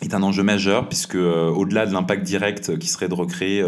est 0.02 0.14
un 0.14 0.24
enjeu 0.24 0.44
majeur 0.44 0.88
puisque 0.90 1.16
au-delà 1.16 1.86
de 1.86 1.94
l'impact 1.94 2.24
direct 2.24 2.78
qui 2.78 2.88
serait 2.88 3.10
de 3.10 3.14
recréer 3.14 3.64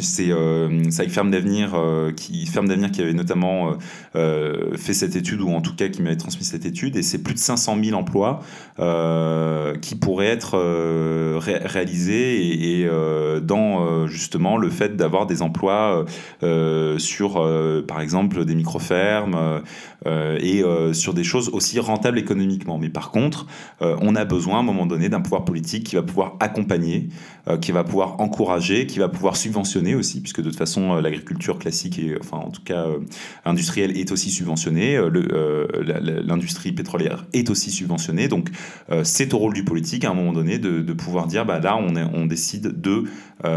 c'est 0.00 0.30
euh, 0.30 0.90
Ferme 1.08 1.30
d'Avenir 1.30 1.76
qui 2.16 2.46
Ferme 2.46 2.68
d'Avenir 2.68 2.90
qui 2.90 3.02
avait 3.02 3.12
notamment 3.12 3.76
fait 4.14 4.94
cette 4.94 5.16
étude 5.16 5.40
ou 5.40 5.50
en 5.50 5.60
tout 5.60 5.74
cas 5.74 5.88
qui 5.88 6.02
m'avait 6.02 6.16
transmis 6.16 6.44
cette 6.44 6.64
étude 6.64 6.96
et 6.96 7.02
c'est 7.02 7.22
plus 7.22 7.34
de 7.34 7.38
500 7.38 7.76
000 7.82 7.98
emplois 7.98 8.40
qui 9.80 9.94
pourraient 9.96 10.26
être 10.26 10.56
réalisés 11.38 12.80
et, 12.80 12.88
dans 13.42 14.06
justement 14.06 14.56
le 14.56 14.70
fait 14.70 14.96
d'avoir 14.96 15.26
des 15.26 15.42
emplois 15.42 16.04
sur 16.98 17.82
par 17.86 18.00
exemple 18.00 18.44
des 18.44 18.54
micro-fermes 18.54 19.62
et 20.06 20.62
sur 20.92 21.14
des 21.14 21.24
choses 21.24 21.50
aussi 21.50 21.78
rentables 21.80 22.18
économiquement. 22.18 22.78
Mais 22.78 22.90
par 22.90 23.10
contre 23.10 23.46
on 23.80 24.14
a 24.14 24.24
besoin 24.24 24.56
à 24.56 24.60
un 24.60 24.64
moment 24.64 24.86
donné 24.86 25.08
d'un 25.10 25.20
pouvoir 25.20 25.44
politique 25.44 25.84
qui 25.84 25.96
va 25.96 26.02
pouvoir 26.02 26.36
accompagner, 26.40 27.08
euh, 27.48 27.56
qui 27.56 27.72
va 27.72 27.84
pouvoir 27.84 28.20
encourager, 28.20 28.86
qui 28.86 28.98
va 28.98 29.08
pouvoir 29.08 29.36
subventionner 29.36 29.94
aussi, 29.94 30.20
puisque 30.20 30.40
de 30.40 30.50
toute 30.50 30.58
façon 30.58 30.96
euh, 30.96 31.00
l'agriculture 31.00 31.58
classique 31.58 31.98
et 31.98 32.16
enfin 32.20 32.36
en 32.36 32.50
tout 32.50 32.62
cas 32.62 32.86
euh, 32.86 32.98
industrielle 33.44 33.96
est 33.96 34.12
aussi 34.12 34.30
subventionnée, 34.30 35.00
l'industrie 36.24 36.72
pétrolière 36.72 37.24
est 37.32 37.48
aussi 37.48 37.70
subventionnée, 37.70 38.28
donc 38.28 38.50
c'est 39.02 39.32
au 39.34 39.38
rôle 39.38 39.54
du 39.54 39.64
politique 39.64 40.04
à 40.04 40.10
un 40.10 40.14
moment 40.14 40.32
donné 40.32 40.58
de, 40.58 40.92
pouvoir 40.92 41.26
dire 41.26 41.46
bah 41.46 41.60
là 41.60 41.76
on, 41.76 42.26
décide 42.26 42.80
de 42.80 43.04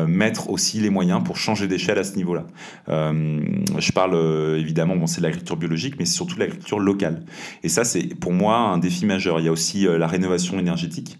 mettre 0.07 0.49
aussi 0.49 0.79
les 0.79 0.89
moyens 0.89 1.23
pour 1.23 1.37
changer 1.37 1.67
d'échelle 1.67 1.97
à 1.97 2.03
ce 2.03 2.15
niveau-là. 2.15 2.45
je 2.87 3.91
parle 3.91 4.15
évidemment 4.57 4.95
bon 4.95 5.07
c'est 5.07 5.21
l'agriculture 5.21 5.57
biologique, 5.57 5.95
mais 5.99 6.05
c'est 6.05 6.15
surtout 6.15 6.37
l'agriculture 6.39 6.79
locale. 6.79 7.23
Et 7.63 7.69
ça 7.69 7.83
c'est 7.83 8.15
pour 8.15 8.31
moi 8.31 8.57
un 8.57 8.77
défi 8.77 9.05
majeur. 9.05 9.39
Il 9.39 9.45
y 9.45 9.49
a 9.49 9.51
aussi 9.51 9.85
la 9.85 10.07
rénovation 10.07 10.59
énergétique. 10.59 11.17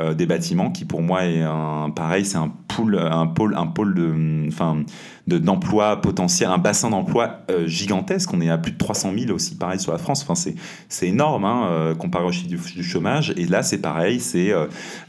Euh, 0.00 0.14
des 0.14 0.26
bâtiments 0.26 0.70
qui 0.70 0.84
pour 0.84 1.02
moi 1.02 1.24
est 1.24 1.42
un 1.42 1.90
pareil 1.90 2.24
c'est 2.24 2.36
un 2.38 2.52
pool 2.68 2.96
un 2.98 3.26
pôle 3.26 3.56
un 3.56 3.66
pôle 3.66 3.94
de 3.94 4.46
enfin 4.46 4.84
d'emploi 5.26 6.00
potentiel 6.00 6.50
un 6.50 6.58
bassin 6.58 6.90
d'emploi 6.90 7.40
euh, 7.50 7.66
gigantesque. 7.66 8.32
On 8.32 8.40
est 8.40 8.48
à 8.48 8.58
plus 8.58 8.72
de 8.72 8.78
300 8.78 9.12
000 9.18 9.32
aussi 9.32 9.56
pareil 9.56 9.80
sur 9.80 9.90
la 9.90 9.98
France. 9.98 10.22
Enfin 10.22 10.36
c'est 10.36 10.54
c'est 10.88 11.08
énorme 11.08 11.44
hein, 11.44 11.68
euh, 11.70 11.94
comparé 11.96 12.24
au 12.24 12.30
chiffre 12.30 12.48
du, 12.48 12.84
chômage. 12.84 13.34
Et 13.36 13.46
là 13.46 13.64
c'est 13.64 13.78
pareil 13.78 14.20
c'est 14.20 14.52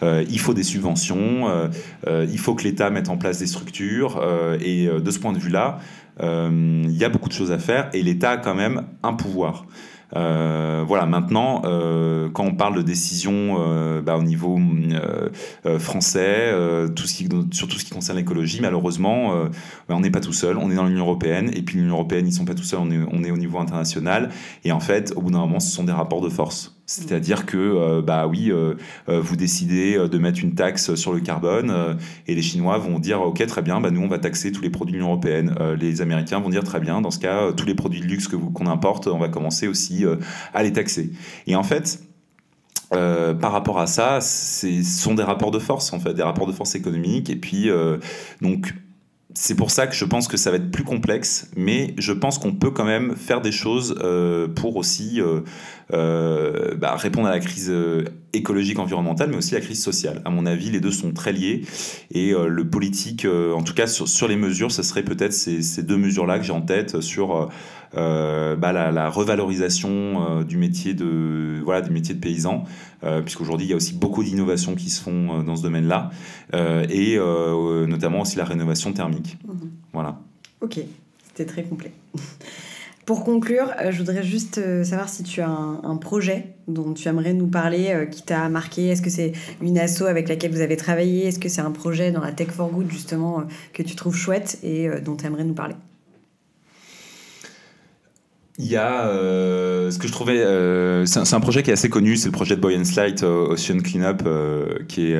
il 0.01 0.39
faut 0.39 0.53
des 0.55 0.63
subventions 0.63 1.69
il 2.07 2.39
faut 2.39 2.55
que 2.55 2.63
l'État 2.63 2.89
mette 2.89 3.09
en 3.09 3.17
place 3.17 3.37
des 3.37 3.47
structures 3.47 4.21
et 4.59 4.87
de 4.87 5.11
ce 5.11 5.19
point 5.19 5.33
de 5.33 5.39
vue 5.39 5.51
là 5.51 5.79
il 6.21 6.97
y 6.97 7.03
a 7.03 7.09
beaucoup 7.09 7.29
de 7.29 7.33
choses 7.33 7.51
à 7.51 7.59
faire. 7.59 7.89
Et 7.93 8.01
l'État 8.01 8.31
a 8.31 8.37
quand 8.37 8.55
même 8.55 8.85
un 9.03 9.13
pouvoir 9.13 9.65
voilà, 10.13 11.05
maintenant, 11.05 11.61
euh, 11.65 12.29
quand 12.29 12.43
on 12.43 12.55
parle 12.55 12.75
de 12.75 12.81
décision 12.81 13.57
euh, 13.59 14.01
bah, 14.01 14.17
au 14.17 14.23
niveau 14.23 14.59
français, 15.77 16.53
tout 16.95 17.07
ce 17.07 17.15
qui, 17.15 17.29
sur 17.51 17.67
tout 17.67 17.77
ce 17.77 17.85
qui 17.85 17.91
concerne 17.91 18.17
l'écologie, 18.17 18.59
malheureusement, 18.61 19.45
bah, 19.87 19.95
on 19.95 19.99
n'est 19.99 20.11
pas 20.11 20.21
tout 20.21 20.33
seul. 20.33 20.57
On 20.57 20.71
est 20.71 20.75
dans 20.75 20.85
l'Union 20.85 21.05
européenne, 21.05 21.51
et 21.53 21.61
puis 21.61 21.77
l'Union 21.77 21.93
européenne, 21.93 22.27
ils 22.27 22.33
sont 22.33 22.45
pas 22.45 22.55
tout 22.55 22.63
seuls. 22.63 22.79
On 22.81 22.91
est, 22.91 22.99
on 23.11 23.23
est 23.23 23.31
au 23.31 23.37
niveau 23.37 23.59
international, 23.59 24.29
et 24.63 24.71
en 24.71 24.79
fait, 24.79 25.13
au 25.15 25.21
bout 25.21 25.31
d'un 25.31 25.39
moment, 25.39 25.59
ce 25.59 25.71
sont 25.71 25.83
des 25.83 25.91
rapports 25.91 26.21
de 26.21 26.29
force. 26.29 26.78
C'est-à-dire 26.89 27.45
que, 27.45 27.55
euh, 27.57 28.01
bah 28.01 28.25
oui, 28.25 28.51
euh, 28.51 28.73
euh, 29.09 29.21
vous 29.21 29.35
décidez 29.35 29.95
de 30.09 30.17
mettre 30.17 30.39
une 30.41 30.55
taxe 30.55 30.95
sur 30.95 31.13
le 31.13 31.19
carbone 31.19 31.99
et 32.25 32.33
les 32.33 32.41
Chinois 32.41 32.79
vont 32.79 32.97
dire, 32.97 33.21
ok, 33.21 33.45
très 33.45 33.61
bien, 33.61 33.79
bah 33.79 33.91
nous 33.91 34.01
on 34.01 34.07
va 34.07 34.17
taxer 34.17 34.51
tous 34.51 34.63
les 34.63 34.71
produits 34.71 34.93
de 34.93 34.97
l'Union 34.97 35.11
européenne. 35.11 35.53
les 35.79 36.01
Américains 36.01 36.39
vont 36.39 36.49
dire, 36.49 36.63
très 36.63 36.79
bien, 36.79 36.99
dans 36.99 37.11
ce 37.11 37.19
cas, 37.19 37.51
tous 37.51 37.67
les 37.67 37.75
produits 37.75 38.01
de 38.01 38.07
luxe 38.07 38.27
que 38.27 38.35
qu'on 38.35 38.65
importe, 38.65 39.05
on 39.05 39.19
va 39.19 39.29
commencer 39.29 39.67
aussi 39.67 40.03
à 40.53 40.63
les 40.63 40.73
taxer. 40.73 41.11
Et 41.45 41.55
en 41.55 41.61
fait, 41.61 42.01
par 42.89 43.51
rapport 43.51 43.79
à 43.79 43.85
ça, 43.85 44.19
ce 44.19 44.81
sont 44.81 45.13
des 45.13 45.23
rapports 45.23 45.51
de 45.51 45.59
force, 45.59 45.93
en 45.93 45.99
fait, 45.99 46.15
des 46.15 46.23
rapports 46.23 46.47
de 46.47 46.53
force 46.53 46.73
économiques. 46.73 47.29
Et 47.29 47.35
puis, 47.35 47.69
donc, 48.41 48.73
c'est 49.35 49.55
pour 49.55 49.69
ça 49.69 49.85
que 49.85 49.95
je 49.95 50.05
pense 50.05 50.27
que 50.27 50.37
ça 50.37 50.49
va 50.49 50.57
être 50.57 50.71
plus 50.71 50.83
complexe, 50.83 51.51
mais 51.55 51.93
je 51.99 52.13
pense 52.13 52.39
qu'on 52.39 52.53
peut 52.53 52.71
quand 52.71 52.85
même 52.85 53.15
faire 53.15 53.41
des 53.41 53.51
choses 53.51 53.95
pour 54.55 54.75
aussi 54.75 55.21
euh, 55.91 56.75
bah, 56.75 56.95
répondre 56.95 57.27
à 57.27 57.31
la 57.31 57.39
crise 57.39 57.69
euh, 57.69 58.05
écologique, 58.33 58.77
environnementale, 58.77 59.29
mais 59.29 59.37
aussi 59.37 59.55
la 59.55 59.61
crise 59.61 59.81
sociale. 59.81 60.21
À 60.23 60.29
mon 60.29 60.45
avis, 60.45 60.69
les 60.69 60.79
deux 60.79 60.91
sont 60.91 61.13
très 61.13 61.33
liés. 61.33 61.63
Et 62.11 62.31
euh, 62.31 62.47
le 62.47 62.69
politique, 62.69 63.25
en 63.25 63.63
tout 63.63 63.73
cas 63.73 63.87
sur, 63.87 64.07
sur, 64.07 64.27
les 64.27 64.35
mesures, 64.35 64.71
ce 64.71 64.83
serait 64.83 65.03
peut-être 65.03 65.33
ces, 65.33 65.63
ces, 65.63 65.83
deux 65.83 65.97
mesures-là 65.97 66.37
que 66.37 66.45
j'ai 66.45 66.53
en 66.53 66.61
tête 66.61 67.01
sur 67.01 67.49
bah, 67.93 68.71
la, 68.71 68.91
la, 68.91 69.09
revalorisation 69.09 70.43
du 70.43 70.57
métier 70.57 70.93
de 70.93 71.59
voilà 71.63 71.81
du 71.81 71.89
métier 71.89 72.13
de 72.13 72.19
paysan, 72.19 72.65
puisqu'aujourd'hui 73.23 73.65
il 73.65 73.69
y 73.71 73.73
a 73.73 73.75
aussi 73.75 73.93
beaucoup 73.93 74.23
d'innovations 74.23 74.75
qui 74.75 74.91
se 74.91 75.01
font 75.01 75.41
dans 75.41 75.55
ce 75.55 75.63
domaine-là, 75.63 76.11
et 76.53 77.17
notamment 77.17 78.21
aussi 78.21 78.37
la 78.37 78.45
rénovation 78.45 78.93
thermique. 78.93 79.37
Mmh. 79.47 79.53
Voilà. 79.93 80.19
Ok, 80.61 80.79
c'était 81.27 81.45
très 81.45 81.63
complet. 81.63 81.91
Pour 83.09 83.23
conclure, 83.23 83.73
euh, 83.81 83.91
je 83.91 83.97
voudrais 83.97 84.21
juste 84.21 84.59
euh, 84.59 84.83
savoir 84.83 85.09
si 85.09 85.23
tu 85.23 85.41
as 85.41 85.49
un, 85.49 85.97
projet 85.97 86.53
dont 86.67 86.93
tu 86.93 87.07
aimerais 87.07 87.33
nous 87.33 87.47
parler, 87.47 87.87
euh, 87.89 88.05
qui 88.05 88.21
t'a 88.21 88.49
marqué. 88.49 88.89
Est-ce 88.89 89.01
que 89.01 89.09
c'est 89.09 89.31
une 89.63 89.79
asso 89.79 90.03
avec 90.03 90.29
laquelle 90.29 90.51
vous 90.51 90.61
avez 90.61 90.77
travaillé? 90.77 91.25
Est-ce 91.25 91.39
que 91.39 91.49
c'est 91.49 91.61
un 91.61 91.71
projet 91.71 92.11
dans 92.11 92.21
la 92.21 92.31
Tech 92.33 92.49
for 92.49 92.69
Good, 92.69 92.91
justement, 92.91 93.45
que 93.73 93.81
tu 93.81 93.95
trouves 93.95 94.15
chouette 94.15 94.59
et 94.61 94.89
dont 95.03 95.15
tu 95.15 95.25
aimerais 95.25 95.43
nous 95.43 95.55
parler? 95.55 95.73
Il 98.59 98.67
y 98.67 98.75
a 98.75 99.05
ce 99.89 99.97
que 99.97 100.07
je 100.07 100.11
trouvais, 100.11 100.43
c'est 101.05 101.33
un, 101.33 101.39
projet 101.39 101.63
qui 101.63 101.69
est 101.69 101.73
assez 101.73 101.89
connu, 101.89 102.17
c'est 102.17 102.27
le 102.27 102.33
projet 102.33 102.55
de 102.55 102.61
Boy 102.61 102.77
and 102.77 102.83
Slide 102.83 103.23
Ocean 103.23 103.79
Cleanup, 103.79 104.27
qui 104.87 105.13
est 105.13 105.19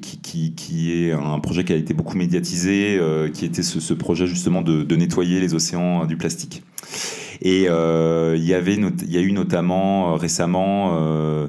qui, 0.00 0.54
qui, 0.54 0.92
est 0.92 1.12
un 1.12 1.38
projet 1.38 1.64
qui 1.64 1.72
a 1.72 1.76
été 1.76 1.94
beaucoup 1.94 2.16
médiatisé, 2.16 2.98
qui 3.34 3.44
était 3.44 3.62
ce, 3.62 3.94
projet 3.94 4.26
justement 4.26 4.62
de, 4.62 4.82
de, 4.82 4.96
nettoyer 4.96 5.38
les 5.38 5.54
océans 5.54 6.06
du 6.06 6.16
plastique. 6.16 6.62
Et 7.42 7.66
euh, 7.68 8.34
il 8.36 8.44
y 8.44 8.54
avait, 8.54 8.74
il 8.74 9.12
y 9.12 9.16
a 9.16 9.20
eu 9.20 9.32
notamment 9.32 10.12
euh, 10.12 10.16
récemment 10.16 10.90
euh, 10.94 11.48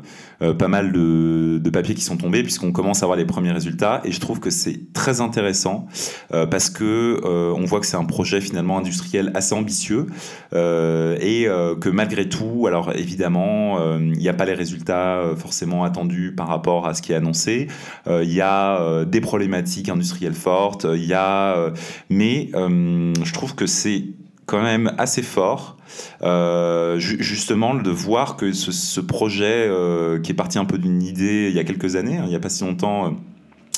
pas 0.58 0.67
mal 0.67 0.91
de, 0.91 1.69
papiers 1.71 1.95
qui 1.95 2.04
sont 2.04 2.17
tombés 2.17 2.43
puisqu'on 2.43 2.73
commence 2.73 3.01
à 3.01 3.06
voir 3.06 3.17
les 3.17 3.25
premiers 3.25 3.51
résultats. 3.51 4.01
Et 4.04 4.12
je 4.12 4.19
trouve 4.19 4.41
que 4.41 4.49
c'est 4.49 4.91
très 4.91 5.21
intéressant 5.21 5.88
parce 6.30 6.69
que 6.69 7.21
on 7.23 7.63
voit 7.63 7.80
que 7.80 7.86
c'est 7.86 7.95
un 7.95 8.04
projet 8.04 8.41
finalement 8.41 8.77
industriel 8.77 9.32
assez 9.36 9.56
ambitieux 9.56 10.08
et 10.51 11.47
que 11.80 11.89
malgré 11.89 12.27
tout, 12.27 12.65
alors 12.67 12.91
évidemment, 12.93 13.97
il 13.99 14.17
n'y 14.17 14.27
a 14.27 14.34
pas 14.34 14.43
les 14.43 14.54
résultats 14.54 15.23
forcément 15.38 15.86
attendus 15.86 16.34
par 16.36 16.49
rapport 16.49 16.88
à 16.88 16.93
ce 16.93 17.01
qui 17.01 17.13
est 17.13 17.15
annoncé. 17.15 17.67
Il 18.10 18.34
y 18.34 18.41
a 18.41 19.06
des 19.06 19.21
problématiques 19.21 19.88
industrielles 19.88 20.34
fortes. 20.34 20.86
Il 20.93 21.06
y 21.06 21.13
a, 21.13 21.71
mais 22.10 22.49
je 22.54 23.32
trouve 23.32 23.56
que 23.56 23.65
c'est 23.65 24.04
quand 24.51 24.61
même 24.61 24.93
assez 24.97 25.21
fort, 25.21 25.77
euh, 26.23 26.99
justement, 26.99 27.73
de 27.73 27.89
voir 27.89 28.35
que 28.35 28.51
ce, 28.51 28.99
projet 28.99 29.65
euh, 29.69 30.19
qui 30.19 30.33
est 30.33 30.35
parti 30.35 30.59
un 30.59 30.65
peu 30.65 30.77
d'une 30.77 31.01
idée 31.01 31.47
il 31.49 31.55
y 31.55 31.59
a 31.59 31.63
quelques 31.63 31.95
années, 31.95 32.17
hein, 32.17 32.23
il 32.25 32.29
n'y 32.29 32.35
a 32.35 32.39
pas 32.39 32.49
si 32.49 32.65
longtemps, 32.65 33.05
euh, 33.05 33.09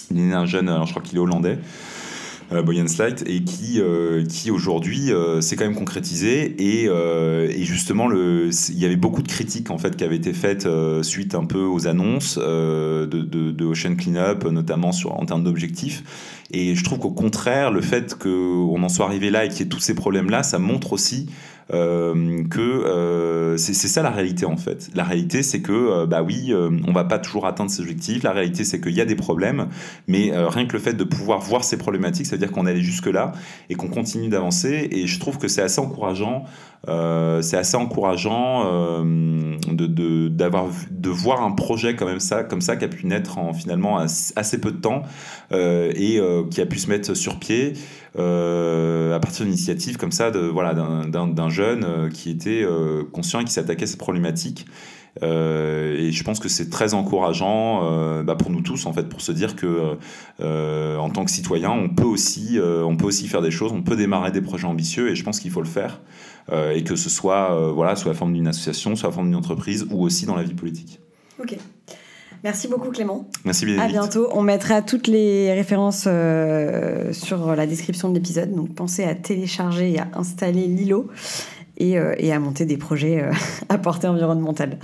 il 0.10 0.32
est 0.32 0.34
un 0.34 0.48
jeune, 0.48 0.76
je 0.86 0.90
crois 0.90 1.04
qu'il 1.04 1.18
est 1.18 1.22
hollandais, 1.22 1.60
Boyan 2.66 2.88
Slight, 2.88 3.24
et 3.28 3.44
qui, 3.44 3.82
qui 4.30 4.52
aujourd'hui 4.52 5.12
s'est 5.42 5.56
quand 5.56 5.66
même 5.66 5.76
concrétisé. 5.76 6.56
Et, 6.60 7.64
justement, 7.64 8.12
il 8.12 8.78
y 8.78 8.86
avait 8.86 8.96
beaucoup 8.96 9.24
de 9.24 9.28
critiques 9.28 9.72
en 9.72 9.80
fait 9.80 9.96
qui 9.96 10.04
avaient 10.04 10.18
été 10.18 10.34
faites 10.34 10.68
suite 11.02 11.34
un 11.34 11.46
peu 11.46 11.64
aux 11.64 11.88
annonces 11.88 12.38
de, 12.38 13.66
Ocean 13.66 13.96
Cleanup, 13.96 14.46
notamment 14.46 14.92
sur, 14.92 15.20
en 15.20 15.26
termes 15.26 15.44
d'objectifs. 15.44 16.04
Et 16.52 16.76
je 16.76 16.84
trouve 16.84 17.00
qu'au 17.00 17.12
contraire, 17.12 17.72
le 17.72 17.82
fait 17.82 18.16
qu'on 18.16 18.84
en 18.84 18.90
soit 18.90 19.06
arrivé 19.06 19.30
là 19.30 19.46
et 19.46 19.50
qu'il 19.50 19.60
y 19.60 19.64
ait 19.64 19.70
tous 19.70 19.80
ces 19.80 19.96
problèmes-là, 19.96 20.44
ça 20.44 20.60
montre 20.60 20.94
aussi 20.94 21.28
euh, 21.72 22.44
que 22.50 22.60
euh, 22.60 23.58
c'est 23.58 23.74
ça 23.74 24.02
la 24.02 24.10
réalité 24.10 24.46
en 24.46 24.58
fait. 24.58 24.90
La 24.96 25.04
réalité 25.04 25.44
c'est 25.44 25.62
que 25.62 25.72
euh, 25.72 26.06
bah 26.06 26.22
oui, 26.22 26.54
on 26.54 26.92
va 26.92 27.04
pas 27.06 27.20
toujours 27.20 27.46
atteindre 27.46 27.72
ses 27.72 27.82
objectifs. 27.82 28.24
La 28.24 28.32
réalité 28.32 28.64
c'est 28.64 28.82
qu'il 28.82 28.94
y 28.94 29.02
a 29.02 29.06
des 29.06 29.16
problèmes, 29.16 29.68
mais 30.08 30.32
rien 30.34 30.66
que 30.66 30.74
le 30.74 30.80
fait 30.80 30.94
de 30.94 31.04
pouvoir 31.04 31.40
voir 31.40 31.64
ces 31.64 31.78
problématiques, 31.78 32.26
ça 32.26 32.36
veut 32.36 32.40
dire 32.40 32.52
qu'on 32.52 32.68
est 32.68 32.72
allé 32.72 32.82
jusque 32.82 33.08
là 33.08 33.32
et 33.70 33.76
qu'on 33.76 33.88
continue 33.88 34.30
d'avancer. 34.30 34.88
Et 34.92 35.08
je 35.08 35.20
trouve 35.20 35.38
que 35.38 35.48
c'est 35.48 35.62
assez 35.62 35.80
encourageant. 35.80 36.46
c'est 36.86 37.58
assez 37.58 37.78
encourageant 37.78 39.04
de, 39.04 39.88
de, 39.88 41.10
voir 41.10 41.44
un 41.44 41.52
projet 41.52 41.96
comme 41.96 42.20
ça, 42.20 42.44
comme 42.44 42.62
ça 42.62 42.76
qui 42.76 42.86
a 42.86 42.90
pu 42.90 43.06
naître 43.08 43.38
en 43.38 43.54
finalement 43.54 43.98
as- 43.98 44.34
assez 44.36 44.60
peu 44.60 44.72
de 44.72 44.80
temps 44.80 45.04
et 45.52 46.20
qui 46.52 46.62
a 46.62 46.66
pu 46.66 46.80
se 46.80 46.90
mettre 46.90 47.14
sur 47.14 47.40
pied 47.40 47.74
à 48.16 49.20
partir 49.20 49.46
d'une 49.46 49.54
initiative 49.54 49.98
comme 49.98 50.12
ça 50.12 50.32
de 50.32 50.40
voilà 50.40 50.74
d'un- 50.74 51.50
jeune 51.50 51.84
euh, 51.84 52.10
qui 52.10 52.30
était 52.30 52.64
euh, 52.64 53.04
conscient 53.12 53.40
et 53.40 53.44
qui 53.46 53.52
s'attaquait 53.52 53.84
à 53.84 53.88
cette 53.88 54.00
problématique. 54.00 54.66
Euh, 55.22 55.96
et 55.96 56.12
je 56.12 56.24
pense 56.24 56.40
que 56.40 56.50
c'est 56.50 56.72
très 56.72 56.96
encourageant 56.96 57.82
euh, 57.84 58.24
bah, 58.24 58.34
pour 58.36 58.50
nous 58.50 58.62
tous 58.62 58.88
en 58.88 58.94
fait 58.94 59.08
pour 59.08 59.22
se 59.22 59.32
dire 59.32 59.56
que 59.56 59.96
euh, 60.42 60.98
en 60.98 61.12
tant 61.12 61.24
que 61.24 61.30
citoyen 61.30 61.70
on 61.70 61.88
peut 61.90 62.04
aussi 62.04 62.58
euh, 62.58 62.84
on 62.84 62.98
peut 62.98 63.06
aussi 63.06 63.28
faire 63.28 63.44
des 63.44 63.52
choses 63.52 63.72
on 63.72 63.84
peut 63.84 63.96
démarrer 63.96 64.32
des 64.32 64.42
projets 64.42 64.66
ambitieux 64.66 65.12
et 65.12 65.16
je 65.16 65.24
pense 65.24 65.40
qu'il 65.40 65.52
faut 65.52 65.62
le 65.62 65.68
faire 65.68 66.02
euh, 66.52 66.72
et 66.72 66.84
que 66.84 66.96
ce 66.96 67.12
soit 67.12 67.52
euh, 67.54 67.72
voilà 67.72 67.96
sous 67.96 68.08
la 68.08 68.16
forme 68.16 68.34
d'une 68.34 68.48
association 68.48 68.96
sous 68.96 69.06
la 69.06 69.12
forme 69.12 69.28
d'une 69.28 69.36
entreprise 69.36 69.86
ou 69.92 70.02
aussi 70.04 70.26
dans 70.26 70.36
la 70.36 70.42
vie 70.42 70.56
politique 70.56 71.00
Ok. 71.40 71.58
Merci 72.44 72.68
beaucoup 72.68 72.92
Clément. 72.92 73.30
merci 73.46 73.64
À 73.64 73.68
Bénédicte 73.68 73.92
bientôt. 73.92 74.28
On 74.34 74.42
mettra 74.42 74.82
toutes 74.82 75.08
les 75.08 75.54
références 75.54 76.06
euh, 76.08 77.14
sur 77.14 77.56
la 77.56 77.66
description 77.66 78.10
de 78.10 78.16
l'épisode. 78.16 78.54
Donc 78.54 78.76
pensez 78.76 79.06
à 79.06 79.16
télécharger 79.16 79.94
et 79.94 80.00
à 80.00 80.08
installer 80.16 80.68
Lilo 80.68 81.10
et, 81.78 81.98
euh, 81.98 82.14
et 82.18 82.34
à 82.34 82.40
monter 82.40 82.66
des 82.66 82.78
projets 82.78 83.24
euh, 83.24 83.32
à 83.70 83.78
portée 83.78 84.08
environnementale. 84.08 84.78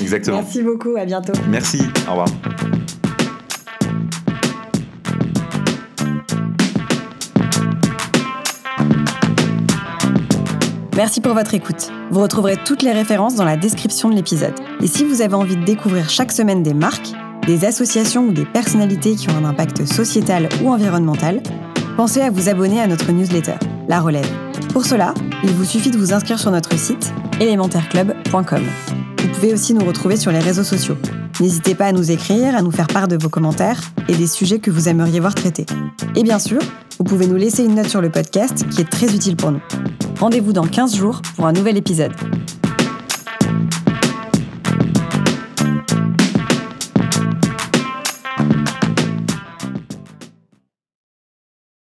exactement 0.00 0.38
Merci 0.38 0.62
beaucoup. 0.62 0.96
À 0.96 1.04
bientôt. 1.04 1.34
merci 1.48 1.82
au 2.08 2.12
revoir 2.12 2.28
Merci 11.02 11.20
pour 11.20 11.34
votre 11.34 11.52
écoute. 11.52 11.90
Vous 12.12 12.20
retrouverez 12.20 12.56
toutes 12.64 12.84
les 12.84 12.92
références 12.92 13.34
dans 13.34 13.42
la 13.44 13.56
description 13.56 14.08
de 14.08 14.14
l'épisode. 14.14 14.54
Et 14.80 14.86
si 14.86 15.04
vous 15.04 15.20
avez 15.20 15.34
envie 15.34 15.56
de 15.56 15.64
découvrir 15.64 16.08
chaque 16.08 16.30
semaine 16.30 16.62
des 16.62 16.74
marques, 16.74 17.10
des 17.44 17.64
associations 17.64 18.28
ou 18.28 18.32
des 18.32 18.44
personnalités 18.44 19.16
qui 19.16 19.28
ont 19.28 19.34
un 19.34 19.44
impact 19.44 19.84
sociétal 19.84 20.48
ou 20.62 20.70
environnemental, 20.70 21.42
pensez 21.96 22.20
à 22.20 22.30
vous 22.30 22.48
abonner 22.48 22.80
à 22.80 22.86
notre 22.86 23.10
newsletter, 23.10 23.56
La 23.88 24.00
Relève. 24.00 24.30
Pour 24.72 24.84
cela, 24.84 25.12
il 25.42 25.50
vous 25.50 25.64
suffit 25.64 25.90
de 25.90 25.98
vous 25.98 26.12
inscrire 26.12 26.38
sur 26.38 26.52
notre 26.52 26.78
site 26.78 27.12
élémentaireclub.com. 27.40 28.62
Vous 29.18 29.28
pouvez 29.28 29.52
aussi 29.52 29.74
nous 29.74 29.84
retrouver 29.84 30.16
sur 30.16 30.30
les 30.30 30.38
réseaux 30.38 30.62
sociaux. 30.62 30.96
N'hésitez 31.42 31.74
pas 31.74 31.86
à 31.86 31.92
nous 31.92 32.12
écrire, 32.12 32.54
à 32.54 32.62
nous 32.62 32.70
faire 32.70 32.86
part 32.86 33.08
de 33.08 33.16
vos 33.20 33.28
commentaires 33.28 33.80
et 34.08 34.14
des 34.14 34.28
sujets 34.28 34.60
que 34.60 34.70
vous 34.70 34.88
aimeriez 34.88 35.18
voir 35.18 35.34
traités. 35.34 35.66
Et 36.14 36.22
bien 36.22 36.38
sûr, 36.38 36.60
vous 36.98 37.04
pouvez 37.04 37.26
nous 37.26 37.34
laisser 37.34 37.64
une 37.64 37.74
note 37.74 37.88
sur 37.88 38.00
le 38.00 38.10
podcast 38.10 38.64
qui 38.70 38.80
est 38.80 38.88
très 38.88 39.12
utile 39.12 39.34
pour 39.34 39.50
nous. 39.50 39.60
Rendez-vous 40.20 40.52
dans 40.52 40.68
15 40.68 40.94
jours 40.94 41.20
pour 41.34 41.46
un 41.46 41.52
nouvel 41.52 41.76
épisode. 41.76 42.12